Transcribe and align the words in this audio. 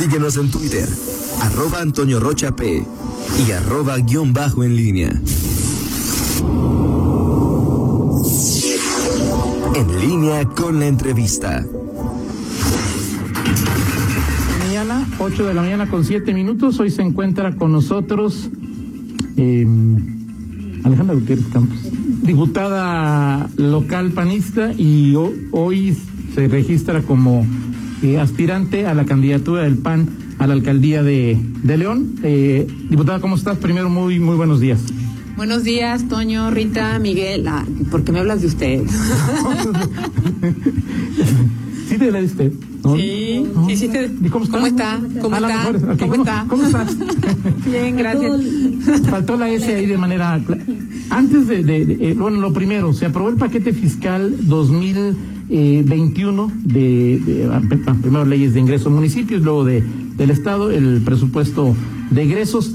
Síguenos 0.00 0.36
en 0.38 0.50
Twitter, 0.50 0.88
arroba 1.42 1.82
Antonio 1.82 2.20
Rocha 2.20 2.56
P 2.56 2.82
y 3.46 3.50
arroba 3.52 3.98
guion 3.98 4.32
bajo 4.32 4.64
en 4.64 4.74
línea. 4.74 5.10
En 9.74 10.00
línea 10.00 10.46
con 10.46 10.80
la 10.80 10.86
entrevista. 10.86 11.66
Mañana, 14.66 15.06
8 15.18 15.46
de 15.46 15.52
la 15.54 15.60
mañana 15.60 15.90
con 15.90 16.02
7 16.02 16.32
minutos. 16.32 16.80
Hoy 16.80 16.90
se 16.90 17.02
encuentra 17.02 17.54
con 17.56 17.70
nosotros 17.72 18.48
eh, 19.36 19.66
Alejandra 20.82 21.14
Gutiérrez 21.14 21.46
Campos, 21.52 21.76
diputada 22.22 23.50
local 23.56 24.12
panista 24.12 24.72
y 24.72 25.14
ho- 25.14 25.32
hoy 25.52 25.94
se 26.34 26.48
registra 26.48 27.02
como 27.02 27.46
eh, 28.02 28.18
aspirante 28.18 28.86
a 28.86 28.94
la 28.94 29.04
candidatura 29.04 29.62
del 29.62 29.76
PAN 29.78 30.08
a 30.38 30.46
la 30.46 30.54
alcaldía 30.54 31.02
de, 31.02 31.38
de 31.62 31.76
León. 31.78 32.14
Eh, 32.22 32.66
diputada, 32.88 33.20
¿cómo 33.20 33.36
estás? 33.36 33.58
Primero, 33.58 33.90
muy, 33.90 34.18
muy 34.18 34.36
buenos 34.36 34.60
días. 34.60 34.80
Buenos 35.36 35.64
días, 35.64 36.06
Toño, 36.08 36.50
Rita, 36.50 36.98
Miguel. 36.98 37.46
Ah, 37.48 37.64
¿Por 37.90 38.04
qué 38.04 38.12
me 38.12 38.18
hablas 38.20 38.40
de 38.42 38.46
usted? 38.48 38.82
¿Sí 41.88 41.98
te 41.98 42.10
la 42.12 42.20
diste? 42.20 42.52
¿No? 42.84 42.96
Sí, 42.96 43.44
¿No? 43.54 43.68
sí, 43.68 43.76
sí 43.76 43.88
te- 43.88 44.06
¿Y 44.22 44.28
cómo, 44.28 44.46
¿Cómo 44.48 44.66
está? 44.66 45.00
¿Cómo 45.20 45.34
está? 45.36 45.72
¿Cómo 45.98 46.14
está? 46.14 46.44
¿Cómo 46.48 46.62
estás? 46.64 46.96
Bien, 47.66 47.96
gracias. 47.96 48.32
Faltó 49.10 49.36
la 49.36 49.50
S 49.50 49.74
ahí 49.74 49.86
de 49.86 49.98
manera. 49.98 50.40
Antes 51.10 51.46
de, 51.48 51.62
de- 51.64 51.84
de- 51.86 52.10
eh, 52.10 52.14
bueno, 52.14 52.38
lo 52.40 52.52
primero, 52.52 52.92
se 52.92 53.06
aprobó 53.06 53.28
el 53.30 53.36
paquete 53.36 53.72
fiscal 53.72 54.34
2021 55.50 56.52
de, 56.64 57.18
de 57.18 57.44
ah, 57.46 57.60
ah, 57.86 57.96
primero 58.00 58.24
leyes 58.24 58.54
de 58.54 58.60
ingreso 58.60 58.88
a 58.88 58.92
municipios, 58.92 59.42
luego 59.42 59.64
de 59.64 59.82
del 60.20 60.30
estado, 60.30 60.70
el 60.70 61.00
presupuesto 61.02 61.74
de 62.10 62.22
egresos. 62.22 62.74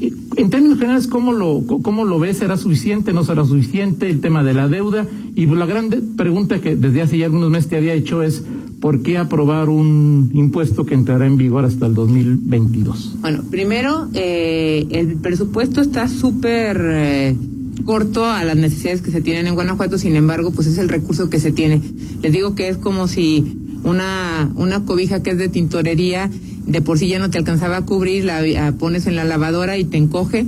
Eh, 0.00 0.10
En 0.36 0.50
términos 0.50 0.78
generales, 0.78 1.06
¿cómo 1.06 1.32
lo, 1.32 1.62
cómo 1.82 2.04
lo 2.04 2.18
ves? 2.18 2.38
¿Será 2.38 2.56
suficiente? 2.56 3.12
¿No 3.12 3.24
será 3.24 3.44
suficiente? 3.44 4.08
El 4.08 4.20
tema 4.20 4.42
de 4.42 4.54
la 4.54 4.68
deuda. 4.68 5.06
Y 5.34 5.46
la 5.46 5.66
gran 5.66 5.90
pregunta 6.16 6.60
que 6.60 6.76
desde 6.76 7.02
hace 7.02 7.18
ya 7.18 7.26
algunos 7.26 7.50
meses 7.50 7.68
te 7.68 7.76
había 7.76 7.92
hecho 7.92 8.22
es, 8.22 8.42
¿por 8.80 9.02
qué 9.02 9.18
aprobar 9.18 9.68
un 9.68 10.30
impuesto 10.32 10.86
que 10.86 10.94
entrará 10.94 11.26
en 11.26 11.36
vigor 11.36 11.64
hasta 11.64 11.86
el 11.86 11.94
2022? 11.94 13.16
Bueno, 13.20 13.42
primero, 13.50 14.08
eh, 14.14 14.86
el 14.90 15.16
presupuesto 15.16 15.80
está 15.80 16.08
súper 16.08 16.80
eh, 16.80 17.36
corto 17.84 18.24
a 18.26 18.44
las 18.44 18.56
necesidades 18.56 19.02
que 19.02 19.10
se 19.10 19.20
tienen 19.20 19.46
en 19.46 19.54
Guanajuato, 19.54 19.98
sin 19.98 20.16
embargo, 20.16 20.50
pues 20.50 20.66
es 20.66 20.78
el 20.78 20.88
recurso 20.88 21.30
que 21.30 21.40
se 21.40 21.52
tiene. 21.52 21.80
Les 22.22 22.32
digo 22.32 22.54
que 22.54 22.68
es 22.68 22.76
como 22.76 23.08
si 23.08 23.56
una, 23.84 24.50
una 24.56 24.84
cobija 24.84 25.22
que 25.22 25.30
es 25.30 25.38
de 25.38 25.48
tintorería, 25.48 26.30
de 26.66 26.82
por 26.82 26.98
sí 26.98 27.08
ya 27.08 27.18
no 27.18 27.30
te 27.30 27.38
alcanzaba 27.38 27.78
a 27.78 27.84
cubrir, 27.86 28.24
la 28.24 28.72
pones 28.78 29.06
en 29.06 29.16
la 29.16 29.24
lavadora 29.24 29.78
y 29.78 29.84
te 29.84 29.96
encoge 29.96 30.44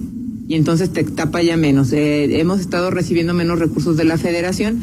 y 0.49 0.55
entonces 0.55 0.93
te 0.93 1.05
tapa 1.05 1.43
ya 1.43 1.57
menos. 1.57 1.93
Eh, 1.93 2.41
hemos 2.41 2.61
estado 2.61 2.91
recibiendo 2.91 3.33
menos 3.35 3.59
recursos 3.59 3.97
de 3.97 4.05
la 4.05 4.19
federación. 4.19 4.81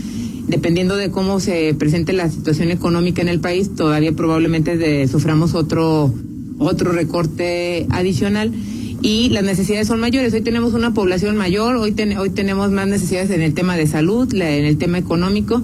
Dependiendo 0.48 0.96
de 0.96 1.12
cómo 1.12 1.42
se 1.42 1.74
presente 1.78 2.14
la 2.14 2.30
situación 2.32 2.72
económica 2.72 3.22
en 3.22 3.28
el 3.28 3.42
país, 3.42 3.76
todavía 3.76 4.14
probablemente 4.14 4.78
de- 4.78 5.08
suframos 5.10 5.54
otro 5.54 6.14
otro 6.60 6.92
recorte 6.92 7.86
adicional 7.90 8.52
y 9.02 9.30
las 9.30 9.44
necesidades 9.44 9.88
son 9.88 10.00
mayores. 10.00 10.34
Hoy 10.34 10.42
tenemos 10.42 10.74
una 10.74 10.94
población 10.94 11.36
mayor, 11.38 11.76
hoy, 11.78 11.92
ten- 11.92 12.18
hoy 12.18 12.30
tenemos 12.30 12.72
más 12.72 12.88
necesidades 12.88 13.30
en 13.32 13.42
el 13.42 13.54
tema 13.54 13.76
de 13.78 13.88
salud, 13.88 14.32
la- 14.34 14.52
en 14.56 14.66
el 14.66 14.78
tema 14.78 14.98
económico. 14.98 15.62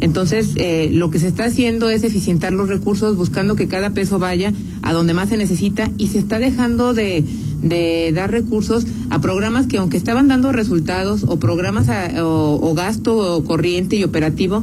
Entonces, 0.00 0.50
eh, 0.56 0.90
lo 0.92 1.10
que 1.10 1.18
se 1.18 1.26
está 1.28 1.44
haciendo 1.44 1.88
es 1.90 2.04
eficientar 2.04 2.52
los 2.52 2.68
recursos, 2.68 3.16
buscando 3.16 3.56
que 3.56 3.66
cada 3.66 3.90
peso 3.90 4.18
vaya 4.18 4.52
a 4.82 4.92
donde 4.92 5.14
más 5.14 5.30
se 5.30 5.36
necesita 5.38 5.90
y 5.96 6.08
se 6.08 6.18
está 6.18 6.38
dejando 6.38 6.92
de, 6.94 7.24
de 7.62 8.12
dar 8.14 8.30
recursos 8.30 8.86
a 9.10 9.20
programas 9.20 9.66
que 9.66 9.78
aunque 9.78 9.96
estaban 9.96 10.28
dando 10.28 10.52
resultados 10.52 11.24
o 11.26 11.38
programas 11.38 11.88
a- 11.88 12.24
o, 12.24 12.60
o 12.70 12.74
gasto 12.74 13.42
corriente 13.46 13.96
y 13.96 14.04
operativo, 14.04 14.62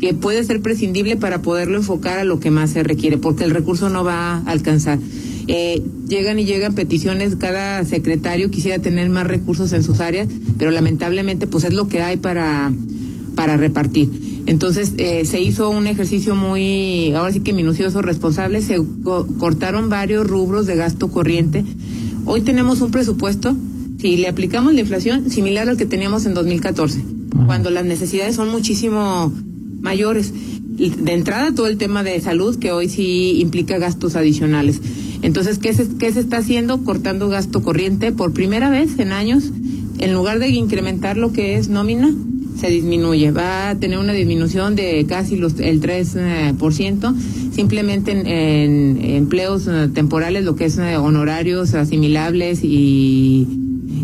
que 0.00 0.14
puede 0.14 0.42
ser 0.44 0.62
prescindible 0.62 1.16
para 1.16 1.42
poderlo 1.42 1.76
enfocar 1.76 2.18
a 2.18 2.24
lo 2.24 2.40
que 2.40 2.50
más 2.50 2.70
se 2.70 2.82
requiere, 2.82 3.18
porque 3.18 3.44
el 3.44 3.50
recurso 3.50 3.90
no 3.90 4.02
va 4.02 4.36
a 4.38 4.38
alcanzar. 4.46 4.98
Eh, 5.52 5.82
llegan 6.08 6.38
y 6.38 6.44
llegan 6.44 6.74
peticiones, 6.76 7.34
cada 7.34 7.84
secretario 7.84 8.50
quisiera 8.52 8.78
tener 8.78 9.08
más 9.10 9.26
recursos 9.26 9.72
en 9.72 9.82
sus 9.82 9.98
áreas, 9.98 10.28
pero 10.58 10.70
lamentablemente 10.70 11.48
pues 11.48 11.64
es 11.64 11.74
lo 11.74 11.88
que 11.88 12.02
hay 12.02 12.18
para, 12.18 12.72
para 13.34 13.56
repartir. 13.56 14.08
Entonces 14.46 14.92
eh, 14.98 15.24
se 15.24 15.40
hizo 15.40 15.68
un 15.70 15.88
ejercicio 15.88 16.36
muy, 16.36 17.12
ahora 17.14 17.32
sí 17.32 17.40
que 17.40 17.52
minucioso, 17.52 18.00
responsable, 18.00 18.62
se 18.62 18.76
co- 19.02 19.26
cortaron 19.38 19.88
varios 19.88 20.24
rubros 20.26 20.66
de 20.66 20.76
gasto 20.76 21.08
corriente. 21.08 21.64
Hoy 22.26 22.42
tenemos 22.42 22.80
un 22.80 22.92
presupuesto, 22.92 23.56
si 23.98 24.18
le 24.18 24.28
aplicamos 24.28 24.72
la 24.72 24.80
inflación, 24.80 25.30
similar 25.30 25.68
al 25.68 25.76
que 25.76 25.86
teníamos 25.86 26.26
en 26.26 26.34
2014, 26.34 27.00
cuando 27.46 27.70
las 27.70 27.84
necesidades 27.84 28.36
son 28.36 28.50
muchísimo 28.50 29.32
mayores. 29.80 30.32
De 30.76 31.12
entrada, 31.12 31.52
todo 31.54 31.66
el 31.66 31.76
tema 31.76 32.02
de 32.02 32.18
salud, 32.20 32.56
que 32.58 32.72
hoy 32.72 32.88
sí 32.88 33.38
implica 33.40 33.76
gastos 33.78 34.16
adicionales. 34.16 34.80
Entonces, 35.22 35.58
¿qué 35.58 35.72
se, 35.74 35.86
qué 35.98 36.10
se 36.12 36.20
está 36.20 36.38
haciendo? 36.38 36.82
Cortando 36.84 37.28
gasto 37.28 37.62
corriente 37.62 38.10
por 38.12 38.32
primera 38.32 38.70
vez 38.70 38.98
en 38.98 39.12
años. 39.12 39.50
En 39.98 40.14
lugar 40.14 40.38
de 40.38 40.48
incrementar 40.48 41.16
lo 41.18 41.32
que 41.32 41.56
es 41.56 41.68
nómina, 41.68 42.10
se 42.58 42.68
disminuye. 42.70 43.30
Va 43.30 43.68
a 43.70 43.74
tener 43.76 43.98
una 43.98 44.12
disminución 44.14 44.74
de 44.76 45.04
casi 45.06 45.36
los, 45.36 45.58
el 45.60 45.80
3%, 45.80 46.56
por 46.56 46.72
ciento, 46.74 47.14
simplemente 47.52 48.12
en, 48.12 48.98
empleos 49.02 49.66
eh, 49.68 49.88
temporales, 49.92 50.44
lo 50.44 50.56
que 50.56 50.64
es 50.66 50.78
eh, 50.78 50.96
honorarios 50.96 51.74
asimilables 51.74 52.60
y, 52.64 53.46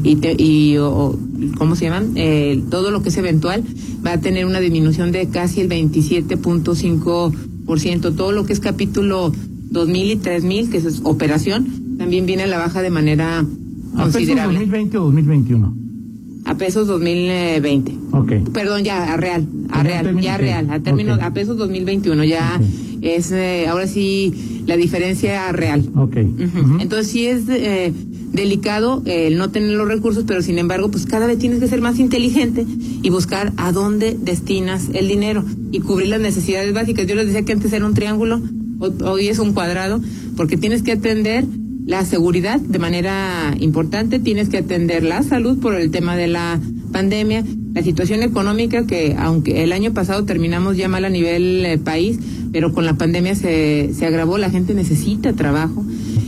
y, 0.05 0.17
te- 0.17 0.37
y 0.39 0.77
o- 0.79 1.19
¿cómo 1.57 1.77
se 1.77 1.85
llaman? 1.87 2.13
Eh, 2.17 2.63
todo 2.71 2.91
lo 2.91 3.03
que 3.03 3.09
es 3.09 3.17
eventual 3.17 3.65
va 4.07 4.13
a 4.15 4.21
tener 4.21 4.45
una 4.47 4.61
disminución 4.61 5.13
de 5.13 5.29
casi 5.29 5.61
el 5.63 5.69
27.5%. 5.71 8.15
Todo 8.17 8.33
lo 8.33 8.45
que 8.47 8.53
es 8.53 8.61
capítulo 8.61 9.33
2000 9.77 10.11
y 10.11 10.17
3000, 10.17 10.71
que 10.71 10.79
es 10.79 11.01
operación, 11.05 11.67
también 11.99 12.27
viene 12.27 12.43
a 12.45 12.47
la 12.47 12.59
baja 12.59 12.83
de 12.83 12.91
manera 12.91 13.39
¿A 13.41 13.45
pesos 13.45 14.13
considerable. 14.13 14.59
2020 14.59 14.99
o 14.99 15.05
2021? 15.05 15.77
A 16.45 16.55
pesos 16.57 16.87
2020. 16.87 17.95
Ok. 18.13 18.33
Perdón, 18.53 18.85
ya 18.85 19.13
a 19.13 19.17
real, 19.17 19.47
a 19.71 19.83
real, 19.83 20.21
ya 20.21 20.37
real, 20.37 20.71
a 20.71 20.81
término, 20.81 21.15
Ok. 21.15 21.23
a 21.23 21.33
pesos 21.33 21.57
2021, 21.57 22.25
ya 22.25 22.61
es, 23.03 23.33
eh, 23.33 23.67
ahora 23.69 23.87
sí, 23.87 24.63
la 24.67 24.77
diferencia 24.77 25.51
real. 25.53 25.89
Ok. 25.97 26.17
Entonces 26.81 27.09
sí 27.09 27.27
es 27.27 27.49
eh, 27.49 27.93
delicado 28.33 29.03
eh, 29.07 29.27
el 29.29 29.39
no 29.39 29.51
tener 29.51 29.71
los 29.71 29.89
recursos, 29.89 30.25
pero 30.27 30.41
sin 30.43 30.59
embargo, 30.59 30.91
pues 30.91 31.07
cada 31.07 31.27
vez 31.27 31.39
tienes 31.39 31.59
que 31.59 31.67
ser 31.69 31.81
más 31.81 31.99
inteligente 31.99 32.65
y 33.03 33.11
buscar 33.11 33.53
a 33.57 33.73
dónde 33.73 34.17
destinas 34.21 34.89
el 34.93 35.09
dinero 35.09 35.45
y 35.73 35.81
cubrir 35.81 36.09
las 36.09 36.21
necesidades 36.21 36.73
básicas. 36.73 37.07
Yo 37.07 37.15
les 37.17 37.27
decía 37.27 37.43
que 37.45 37.53
antes 37.53 37.73
era 37.73 37.85
un 37.87 37.95
triángulo, 37.95 38.41
hoy 38.81 39.29
es 39.29 39.39
un 39.39 39.53
cuadrado, 39.53 40.01
porque 40.37 40.57
tienes 40.57 40.83
que 40.83 40.93
atender 40.93 41.45
la 41.87 42.05
seguridad 42.05 42.61
de 42.61 42.79
manera 42.79 43.55
importante, 43.61 44.19
tienes 44.19 44.49
que 44.49 44.59
atender 44.59 45.05
la 45.05 45.23
salud 45.23 45.59
por 45.61 45.75
el 45.77 45.91
tema 45.91 46.17
de 46.17 46.27
la 46.27 46.61
pandemia, 46.93 47.45
la 47.75 47.83
situación 47.83 48.23
económica 48.23 48.87
que 48.87 49.15
aunque 49.19 49.63
el 49.63 49.73
año 49.73 49.93
pasado 49.93 50.25
terminamos 50.25 50.77
ya 50.77 50.89
mal 50.89 51.05
a 51.05 51.11
nivel 51.11 51.65
eh, 51.65 51.79
país, 51.79 52.19
pero 52.53 52.73
con 52.73 52.87
la 52.87 52.95
pandemia 52.95 53.35
se, 53.35 53.93
se 53.95 54.07
agravó, 54.07 54.39
la 54.39 54.51
gente 54.51 54.75
necesita 54.75 55.33
trabajo 55.35 55.85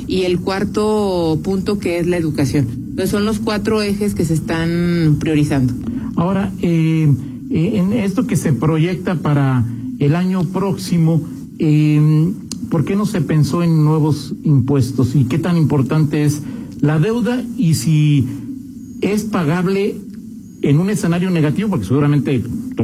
y 0.07 0.23
el 0.23 0.41
cuarto 0.41 1.39
punto 1.43 1.79
que 1.79 1.99
es 1.99 2.07
la 2.07 2.17
educación. 2.17 2.67
Entonces 2.71 3.11
son 3.11 3.25
los 3.25 3.39
cuatro 3.39 3.83
ejes 3.83 4.15
que 4.15 4.25
se 4.25 4.35
están 4.35 5.17
priorizando. 5.21 5.73
Ahora, 6.17 6.53
eh, 6.63 7.09
eh, 7.51 7.73
en 7.75 7.93
esto 7.93 8.27
que 8.27 8.37
se 8.37 8.53
proyecta 8.53 9.15
para 9.17 9.65
el 10.01 10.17
año 10.17 10.45
próximo, 10.45 11.23
eh, 11.59 12.33
¿por 12.71 12.85
qué 12.85 12.97
no 12.97 13.07
se 13.07 13.21
pensó 13.21 13.63
en 13.63 13.85
nuevos 13.85 14.35
impuestos? 14.45 15.15
¿Y 15.15 15.25
qué 15.25 15.39
tan 15.39 15.57
importante 15.57 16.25
es 16.25 16.43
la 16.81 16.99
deuda? 16.99 17.43
Y 17.57 17.75
si 17.75 18.27
es 19.01 19.25
pagable 19.25 19.97
en 20.63 20.81
un 20.81 20.91
escenario 20.91 21.31
negativo, 21.31 21.69
porque 21.69 21.87
seguramente 21.87 22.43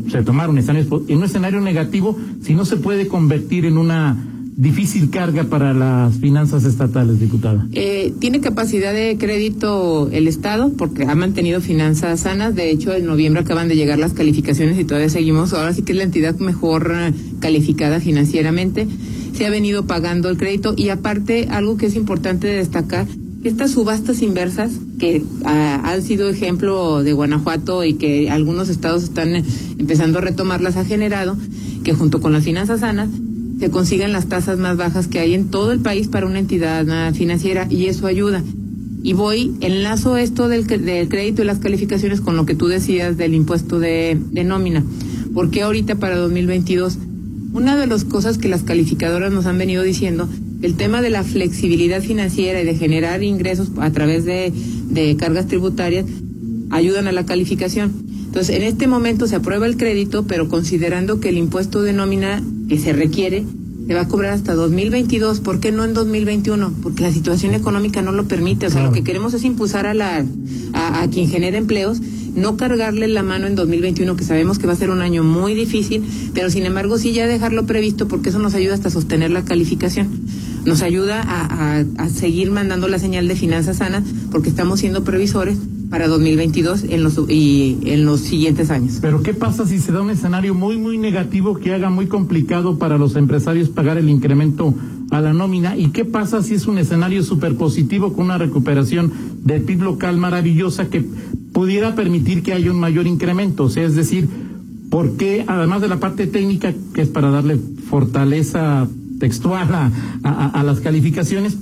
se 0.09 0.23
tomaron 0.23 0.59
escenarios, 0.59 0.89
en 1.09 1.19
un 1.19 1.25
escenario 1.25 1.61
negativo, 1.61 2.17
si 2.41 2.55
no 2.55 2.65
se 2.65 2.77
puede 2.77 3.09
convertir 3.09 3.65
en 3.65 3.79
una 3.79 4.34
difícil 4.57 5.11
carga 5.11 5.45
para 5.45 5.75
las 5.75 6.17
finanzas 6.19 6.65
estatales, 6.65 7.19
diputada. 7.19 7.67
Eh, 7.73 8.13
tiene 8.21 8.41
capacidad 8.41 8.93
de 8.93 9.17
crédito 9.19 10.09
el 10.13 10.29
Estado 10.29 10.73
porque 10.77 11.05
ha 11.05 11.15
mantenido 11.15 11.61
finanzas 11.61 12.21
sanas. 12.21 12.55
De 12.55 12.71
hecho, 12.71 12.95
en 12.95 13.07
noviembre 13.07 13.43
acaban 13.43 13.69
de 13.69 13.77
llegar 13.77 13.99
las 13.99 14.13
calificaciones 14.13 14.79
y 14.79 14.85
todavía 14.85 15.09
seguimos. 15.09 15.53
Ahora 15.53 15.73
sí 15.73 15.83
que 15.83 15.93
es 15.93 15.99
la 15.99 16.05
entidad 16.05 16.37
mejor 16.37 16.93
eh, 16.95 17.13
calificada 17.41 18.01
financieramente. 18.01 18.87
Se 19.37 19.47
ha 19.47 19.51
venido 19.51 19.87
pagando 19.87 20.29
el 20.29 20.37
crédito 20.37 20.75
y 20.77 20.91
aparte, 20.91 21.49
algo 21.51 21.77
que 21.77 21.87
es 21.87 21.97
importante 21.97 22.47
destacar, 22.47 23.07
estas 23.43 23.73
subastas 23.73 24.23
inversas 24.23 24.73
que 24.99 25.23
ah, 25.45 25.81
han 25.85 26.03
sido 26.03 26.31
ejemplo 26.31 27.03
de 27.03 27.13
Guanajuato 27.13 27.85
y 27.85 27.95
que 27.95 28.31
algunos 28.31 28.69
estados 28.69 29.03
están 29.03 29.35
eh, 29.35 29.45
empezando 29.79 30.19
a 30.19 30.23
retomarlas, 30.23 30.77
ha 30.77 30.85
generado 30.85 31.37
que 31.83 31.93
junto 31.93 32.21
con 32.21 32.33
las 32.33 32.45
finanzas 32.45 32.81
sanas 32.81 33.11
se 33.59 33.71
consigan 33.71 34.13
las 34.13 34.27
tasas 34.27 34.59
más 34.59 34.77
bajas 34.77 35.09
que 35.09 35.19
hay 35.19 35.35
en 35.35 35.49
todo 35.49 35.73
el 35.73 35.81
país 35.81 36.09
para 36.09 36.27
una 36.27 36.39
entidad 36.39 37.13
financiera 37.15 37.67
y 37.71 37.87
eso 37.87 38.07
ayuda. 38.07 38.43
Y 39.03 39.13
voy, 39.13 39.53
enlazo 39.61 40.17
esto 40.17 40.49
del, 40.49 40.67
del 40.67 41.09
crédito 41.09 41.43
y 41.43 41.45
las 41.45 41.59
calificaciones 41.59 42.21
con 42.21 42.37
lo 42.37 42.47
que 42.47 42.55
tú 42.55 42.69
decías 42.69 43.17
del 43.17 43.35
impuesto 43.35 43.79
de, 43.79 44.19
nómina. 44.45 44.83
Porque 45.35 45.63
ahorita 45.63 45.97
para 45.97 46.17
2022, 46.17 46.99
una 47.53 47.77
de 47.77 47.87
las 47.87 48.05
cosas 48.05 48.39
que 48.39 48.49
las 48.49 48.63
calificadoras 48.63 49.33
nos 49.33 49.47
han 49.47 49.59
venido 49.59 49.83
diciendo, 49.83 50.29
el 50.63 50.75
tema 50.75 51.03
de 51.03 51.11
la 51.11 51.23
flexibilidad 51.23 52.01
financiera 52.01 52.63
y 52.63 52.65
de 52.65 52.77
generar 52.77 53.23
ingresos 53.23 53.71
a 53.79 53.91
través 53.91 54.25
de 54.25 55.17
cargas 55.19 55.49
tributarias, 55.49 56.07
ayudan 56.71 57.07
a 57.07 57.13
la 57.13 57.27
calificación. 57.27 57.93
Entonces, 58.35 58.57
en 58.57 58.63
este 58.63 58.89
momento 58.89 59.29
se 59.29 59.37
aprueba 59.37 59.67
el 59.67 59.77
crédito, 59.77 60.27
pero 60.27 60.49
considerando 60.49 61.21
que 61.21 61.29
el 61.29 61.39
impuesto 61.39 61.83
de 61.83 61.93
nómina 61.93 62.43
que 62.75 62.81
se 62.81 62.93
requiere 62.93 63.45
se 63.87 63.95
va 63.95 64.01
a 64.01 64.09
cobrar 64.09 64.33
hasta 64.33 64.55
2022. 64.55 65.41
¿Por 65.41 65.61
qué 65.61 65.71
no 65.71 65.85
en 65.85 65.95
2021? 65.95 66.73
Porque 66.83 67.03
la 67.03 67.13
situación 67.13 67.55
económica 67.55 68.03
no 68.03 68.13
lo 68.13 68.27
permite. 68.27 68.67
O 68.67 68.71
sea, 68.71 68.83
lo 68.83 68.93
que 68.93 69.05
queremos 69.05 69.35
es 69.35 69.45
impulsar 69.45 69.87
a, 69.87 69.95
la, 69.95 70.25
a, 70.73 71.07
quien 71.09 71.29
genera 71.29 71.57
empleos, 71.57 72.01
no 72.35 72.57
cargarle 72.57 73.07
la 73.09 73.23
mano 73.23 73.47
en 73.47 73.55
2021, 73.55 74.17
que 74.17 74.25
sabemos 74.25 74.59
que 74.59 74.67
va 74.67 74.73
a 74.73 74.77
ser 74.77 74.91
un 74.91 75.03
año 75.03 75.23
muy 75.23 75.55
difícil, 75.55 76.03
pero 76.33 76.51
sin 76.51 76.65
embargo 76.65 76.99
sí 76.99 77.13
ya 77.13 77.27
dejarlo 77.27 77.67
previsto 77.67 78.09
porque 78.09 78.31
eso 78.31 78.39
nos 78.39 78.55
ayuda 78.55 78.75
hasta 78.75 78.91
sostener 78.91 79.31
la 79.31 79.45
calificación. 79.45 80.09
Nos 80.65 80.83
ayuda 80.83 81.21
a, 81.21 81.79
a, 81.79 81.85
a 81.99 82.09
seguir 82.09 82.51
mandando 82.51 82.89
la 82.89 82.99
señal 82.99 83.29
de 83.29 83.37
finanzas 83.37 83.77
sanas 83.77 84.03
porque 84.33 84.49
estamos 84.49 84.81
siendo 84.81 85.05
previsores 85.05 85.59
para 85.91 86.09
2022 86.09 86.85
en 86.85 87.03
los, 87.03 87.19
y 87.29 87.79
en 87.85 88.05
los 88.05 88.21
siguientes 88.21 88.71
años. 88.71 88.99
Pero 89.01 89.23
¿qué 89.23 89.35
pasa 89.35 89.67
si 89.67 89.79
se 89.79 89.93
da 89.93 90.03
un 90.03 90.11
escenario 90.11 90.55
muy, 90.55 90.77
muy 90.77 90.99
negativo 90.99 91.57
que 91.57 91.75
haga 91.75 91.91
muy 91.91 92.07
complicado 92.07 92.79
para 92.79 92.99
los 92.99 93.17
empresarios 93.17 93.69
pagar 93.69 93.99
el 93.99 94.09
incremento 94.09 94.75
a 95.11 95.21
la 95.21 95.33
nómina? 95.33 95.77
¿Y 95.77 95.89
qué 95.89 96.05
pasa 96.05 96.43
si 96.43 96.55
es 96.55 96.67
un 96.67 96.79
escenario 96.79 97.23
súper 97.23 97.57
positivo 97.57 98.13
con 98.13 98.27
una 98.27 98.39
recuperación 98.39 99.13
del 99.43 99.63
PIB 99.63 99.83
local 99.83 100.17
maravillosa 100.17 100.89
que 100.89 101.05
pudiera 101.53 101.95
permitir 101.95 102.43
que 102.43 102.53
haya 102.53 102.71
un 102.71 102.81
mayor 102.81 103.07
incremento? 103.07 103.65
O 103.65 103.71
sea, 103.71 103.85
es 103.85 103.95
decir, 103.95 104.29
¿por 104.91 105.17
qué, 105.17 105.45
además 105.47 105.83
de 105.83 105.89
la 105.89 106.01
parte 106.01 106.27
técnica, 106.27 106.73
que 106.95 107.03
es 107.03 107.09
para 107.09 107.31
darle 107.31 107.59
fortaleza 107.89 108.89
textual 109.21 109.73
a, 109.75 109.91
a, 110.23 110.49
a 110.49 110.63
las 110.65 110.81
calificaciones, 110.81 111.57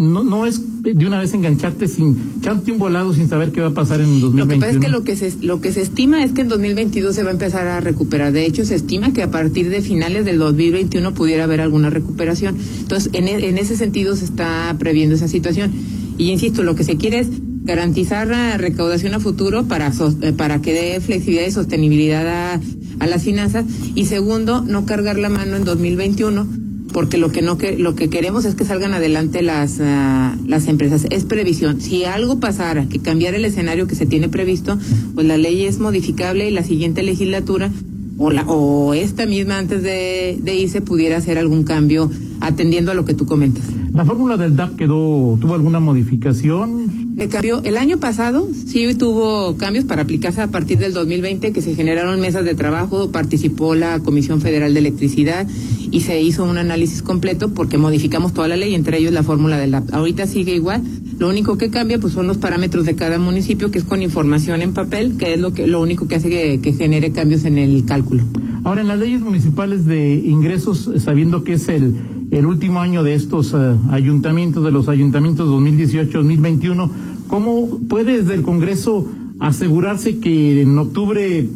no, 0.00 0.24
no 0.24 0.46
es 0.46 0.82
de 0.82 1.06
una 1.06 1.20
vez 1.20 1.34
engancharte 1.34 1.86
sin 1.86 2.16
echarte 2.38 2.72
un 2.72 2.78
volado 2.78 3.12
sin 3.12 3.28
saber 3.28 3.52
qué 3.52 3.60
va 3.60 3.68
a 3.68 3.74
pasar 3.74 4.00
en 4.00 4.20
2021. 4.20 4.44
Lo 4.44 4.48
que 4.48 4.56
pasa 4.56 4.72
es 4.72 4.78
que 4.78 4.88
lo 4.88 5.04
que 5.04 5.16
se 5.16 5.46
lo 5.46 5.60
que 5.60 5.72
se 5.72 5.82
estima 5.82 6.24
es 6.24 6.32
que 6.32 6.40
en 6.40 6.48
2022 6.48 7.14
se 7.14 7.22
va 7.22 7.28
a 7.28 7.32
empezar 7.32 7.66
a 7.66 7.80
recuperar. 7.80 8.32
De 8.32 8.46
hecho, 8.46 8.64
se 8.64 8.74
estima 8.74 9.12
que 9.12 9.22
a 9.22 9.30
partir 9.30 9.68
de 9.68 9.82
finales 9.82 10.24
del 10.24 10.38
2021 10.38 11.12
pudiera 11.12 11.44
haber 11.44 11.60
alguna 11.60 11.90
recuperación. 11.90 12.56
Entonces, 12.78 13.10
en, 13.12 13.28
e, 13.28 13.48
en 13.48 13.58
ese 13.58 13.76
sentido 13.76 14.16
se 14.16 14.24
está 14.24 14.74
previendo 14.78 15.16
esa 15.16 15.28
situación. 15.28 15.70
Y 16.16 16.30
insisto, 16.30 16.62
lo 16.62 16.74
que 16.74 16.84
se 16.84 16.96
quiere 16.96 17.18
es 17.18 17.28
garantizar 17.62 18.26
la 18.28 18.56
recaudación 18.56 19.14
a 19.14 19.20
futuro 19.20 19.64
para 19.64 19.92
eh, 20.22 20.32
para 20.32 20.62
que 20.62 20.72
dé 20.72 21.00
flexibilidad 21.00 21.46
y 21.46 21.50
sostenibilidad 21.50 22.26
a, 22.26 22.60
a 23.00 23.06
las 23.06 23.22
finanzas 23.22 23.66
y 23.94 24.06
segundo, 24.06 24.62
no 24.62 24.86
cargar 24.86 25.18
la 25.18 25.28
mano 25.28 25.56
en 25.56 25.64
2021 25.64 26.59
porque 26.92 27.18
lo 27.18 27.30
que 27.32 27.42
no 27.42 27.58
que 27.58 27.78
lo 27.78 27.94
que 27.94 28.08
queremos 28.08 28.44
es 28.44 28.54
que 28.54 28.64
salgan 28.64 28.94
adelante 28.94 29.42
las 29.42 29.78
uh, 29.78 30.46
las 30.46 30.66
empresas. 30.68 31.06
Es 31.10 31.24
previsión. 31.24 31.80
Si 31.80 32.04
algo 32.04 32.40
pasara 32.40 32.88
que 32.88 32.98
cambiara 32.98 33.36
el 33.36 33.44
escenario 33.44 33.86
que 33.86 33.94
se 33.94 34.06
tiene 34.06 34.28
previsto 34.28 34.78
pues 35.14 35.26
la 35.26 35.36
ley 35.36 35.64
es 35.64 35.78
modificable 35.78 36.48
y 36.48 36.52
la 36.52 36.64
siguiente 36.64 37.02
legislatura 37.02 37.70
o 38.18 38.30
la 38.30 38.44
o 38.46 38.94
esta 38.94 39.26
misma 39.26 39.58
antes 39.58 39.82
de, 39.82 40.38
de 40.42 40.54
irse 40.56 40.80
pudiera 40.80 41.16
hacer 41.16 41.38
algún 41.38 41.64
cambio 41.64 42.10
atendiendo 42.40 42.90
a 42.90 42.94
lo 42.94 43.04
que 43.04 43.14
tú 43.14 43.26
comentas. 43.26 43.64
La 43.92 44.04
fórmula 44.04 44.36
del 44.36 44.56
DAP 44.56 44.76
quedó 44.76 45.36
tuvo 45.40 45.54
alguna 45.54 45.80
modificación 45.80 47.09
cambió. 47.28 47.62
El 47.64 47.76
año 47.76 47.98
pasado 47.98 48.48
sí 48.66 48.94
tuvo 48.94 49.56
cambios 49.56 49.84
para 49.84 50.02
aplicarse 50.02 50.40
a 50.40 50.48
partir 50.48 50.78
del 50.78 50.92
2020, 50.92 51.52
que 51.52 51.62
se 51.62 51.74
generaron 51.74 52.20
mesas 52.20 52.44
de 52.44 52.54
trabajo, 52.54 53.10
participó 53.10 53.74
la 53.74 54.00
Comisión 54.00 54.40
Federal 54.40 54.72
de 54.72 54.80
Electricidad 54.80 55.46
y 55.90 56.00
se 56.00 56.20
hizo 56.20 56.44
un 56.44 56.58
análisis 56.58 57.02
completo 57.02 57.52
porque 57.52 57.78
modificamos 57.78 58.32
toda 58.32 58.48
la 58.48 58.56
ley, 58.56 58.74
entre 58.74 58.98
ellos 58.98 59.12
la 59.12 59.22
fórmula 59.22 59.58
del 59.58 59.72
la 59.72 59.84
Ahorita 59.92 60.26
sigue 60.26 60.54
igual. 60.54 60.82
Lo 61.20 61.28
único 61.28 61.58
que 61.58 61.68
cambia 61.68 61.98
pues 62.00 62.14
son 62.14 62.26
los 62.26 62.38
parámetros 62.38 62.86
de 62.86 62.96
cada 62.96 63.18
municipio, 63.18 63.70
que 63.70 63.78
es 63.78 63.84
con 63.84 64.00
información 64.00 64.62
en 64.62 64.72
papel, 64.72 65.18
que 65.18 65.34
es 65.34 65.38
lo 65.38 65.52
que 65.52 65.66
lo 65.66 65.82
único 65.82 66.08
que 66.08 66.14
hace 66.14 66.58
que, 66.58 66.72
genere 66.72 67.12
cambios 67.12 67.44
en 67.44 67.58
el 67.58 67.84
cálculo. 67.84 68.22
Ahora, 68.64 68.80
en 68.80 68.88
las 68.88 68.98
leyes 68.98 69.20
municipales 69.20 69.84
de 69.84 70.14
ingresos, 70.14 70.90
sabiendo 70.96 71.44
que 71.44 71.52
es 71.52 71.68
el 71.68 71.94
el 72.30 72.46
último 72.46 72.80
año 72.80 73.02
de 73.02 73.14
estos 73.14 73.52
uh, 73.52 73.76
ayuntamientos, 73.90 74.64
de 74.64 74.70
los 74.70 74.88
ayuntamientos 74.88 75.46
2018-2021, 75.50 76.90
¿cómo 77.26 77.80
puede 77.88 78.22
desde 78.22 78.34
el 78.34 78.42
Congreso 78.42 79.06
asegurarse 79.40 80.20
que 80.20 80.62
en 80.62 80.78
octubre, 80.78 81.46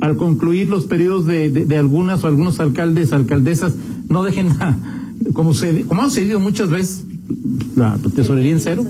al 0.00 0.16
concluir 0.16 0.68
los 0.68 0.86
periodos 0.86 1.24
de, 1.26 1.50
de, 1.50 1.76
algunas 1.76 2.24
o 2.24 2.26
algunos 2.26 2.58
alcaldes, 2.58 3.12
alcaldesas, 3.12 3.76
no 4.08 4.24
dejen, 4.24 4.48
como, 5.34 5.54
se, 5.54 5.82
como 5.82 6.02
ha 6.02 6.06
sucedido 6.06 6.40
muchas 6.40 6.70
veces, 6.70 7.04
la 7.76 7.98
tesorería 8.14 8.52
en 8.52 8.60
cero? 8.60 8.84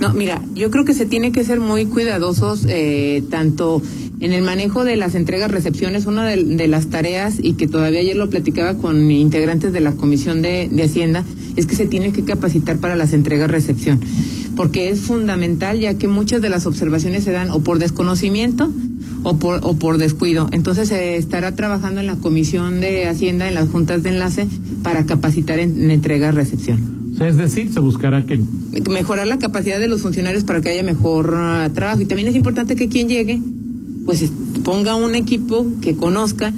No, 0.00 0.12
mira, 0.14 0.42
yo 0.54 0.70
creo 0.70 0.84
que 0.84 0.94
se 0.94 1.06
tiene 1.06 1.30
que 1.30 1.44
ser 1.44 1.60
muy 1.60 1.86
cuidadosos, 1.86 2.66
eh, 2.68 3.22
tanto 3.30 3.80
en 4.18 4.32
el 4.32 4.42
manejo 4.42 4.84
de 4.84 4.96
las 4.96 5.14
entregas 5.14 5.50
recepciones, 5.50 6.06
una 6.06 6.24
de, 6.26 6.68
las 6.68 6.88
tareas, 6.88 7.36
y 7.40 7.54
que 7.54 7.68
todavía 7.68 8.00
ayer 8.00 8.16
lo 8.16 8.30
platicaba 8.30 8.74
con 8.74 9.10
integrantes 9.10 9.72
de 9.72 9.80
la 9.80 9.92
Comisión 9.92 10.42
de, 10.42 10.68
Hacienda, 10.82 11.24
es 11.54 11.66
que 11.66 11.76
se 11.76 11.86
tiene 11.86 12.12
que 12.12 12.24
capacitar 12.24 12.78
para 12.78 12.96
las 12.96 13.12
entregas 13.12 13.50
recepción, 13.50 14.00
porque 14.56 14.90
es 14.90 15.00
fundamental 15.00 15.78
ya 15.78 15.94
que 15.94 16.08
muchas 16.08 16.40
de 16.40 16.50
las 16.50 16.66
observaciones 16.66 17.24
se 17.24 17.32
dan 17.32 17.50
o 17.50 17.60
por 17.60 17.78
desconocimiento 17.78 18.72
o 19.24 19.38
por, 19.38 19.60
o 19.62 19.74
por 19.74 19.98
descuido. 19.98 20.48
Entonces 20.52 20.88
se 20.88 21.16
estará 21.16 21.54
trabajando 21.54 22.00
en 22.00 22.06
la 22.06 22.16
Comisión 22.16 22.80
de 22.80 23.06
Hacienda, 23.06 23.48
en 23.48 23.54
las 23.54 23.68
juntas 23.68 24.02
de 24.02 24.10
enlace, 24.10 24.46
para 24.82 25.04
capacitar 25.04 25.58
en, 25.58 25.82
en 25.82 25.90
entrega-recepción. 25.90 27.01
Es 27.22 27.36
decir, 27.36 27.72
se 27.72 27.80
buscará 27.80 28.24
que... 28.24 28.40
Mejorar 28.90 29.26
la 29.26 29.38
capacidad 29.38 29.78
de 29.78 29.88
los 29.88 30.02
funcionarios 30.02 30.44
para 30.44 30.60
que 30.60 30.70
haya 30.70 30.82
mejor 30.82 31.34
uh, 31.34 31.70
trabajo. 31.72 32.00
Y 32.00 32.06
también 32.06 32.28
es 32.28 32.34
importante 32.34 32.76
que 32.76 32.88
quien 32.88 33.08
llegue 33.08 33.40
pues 34.04 34.30
ponga 34.64 34.96
un 34.96 35.14
equipo 35.14 35.66
que 35.80 35.96
conozca 35.96 36.52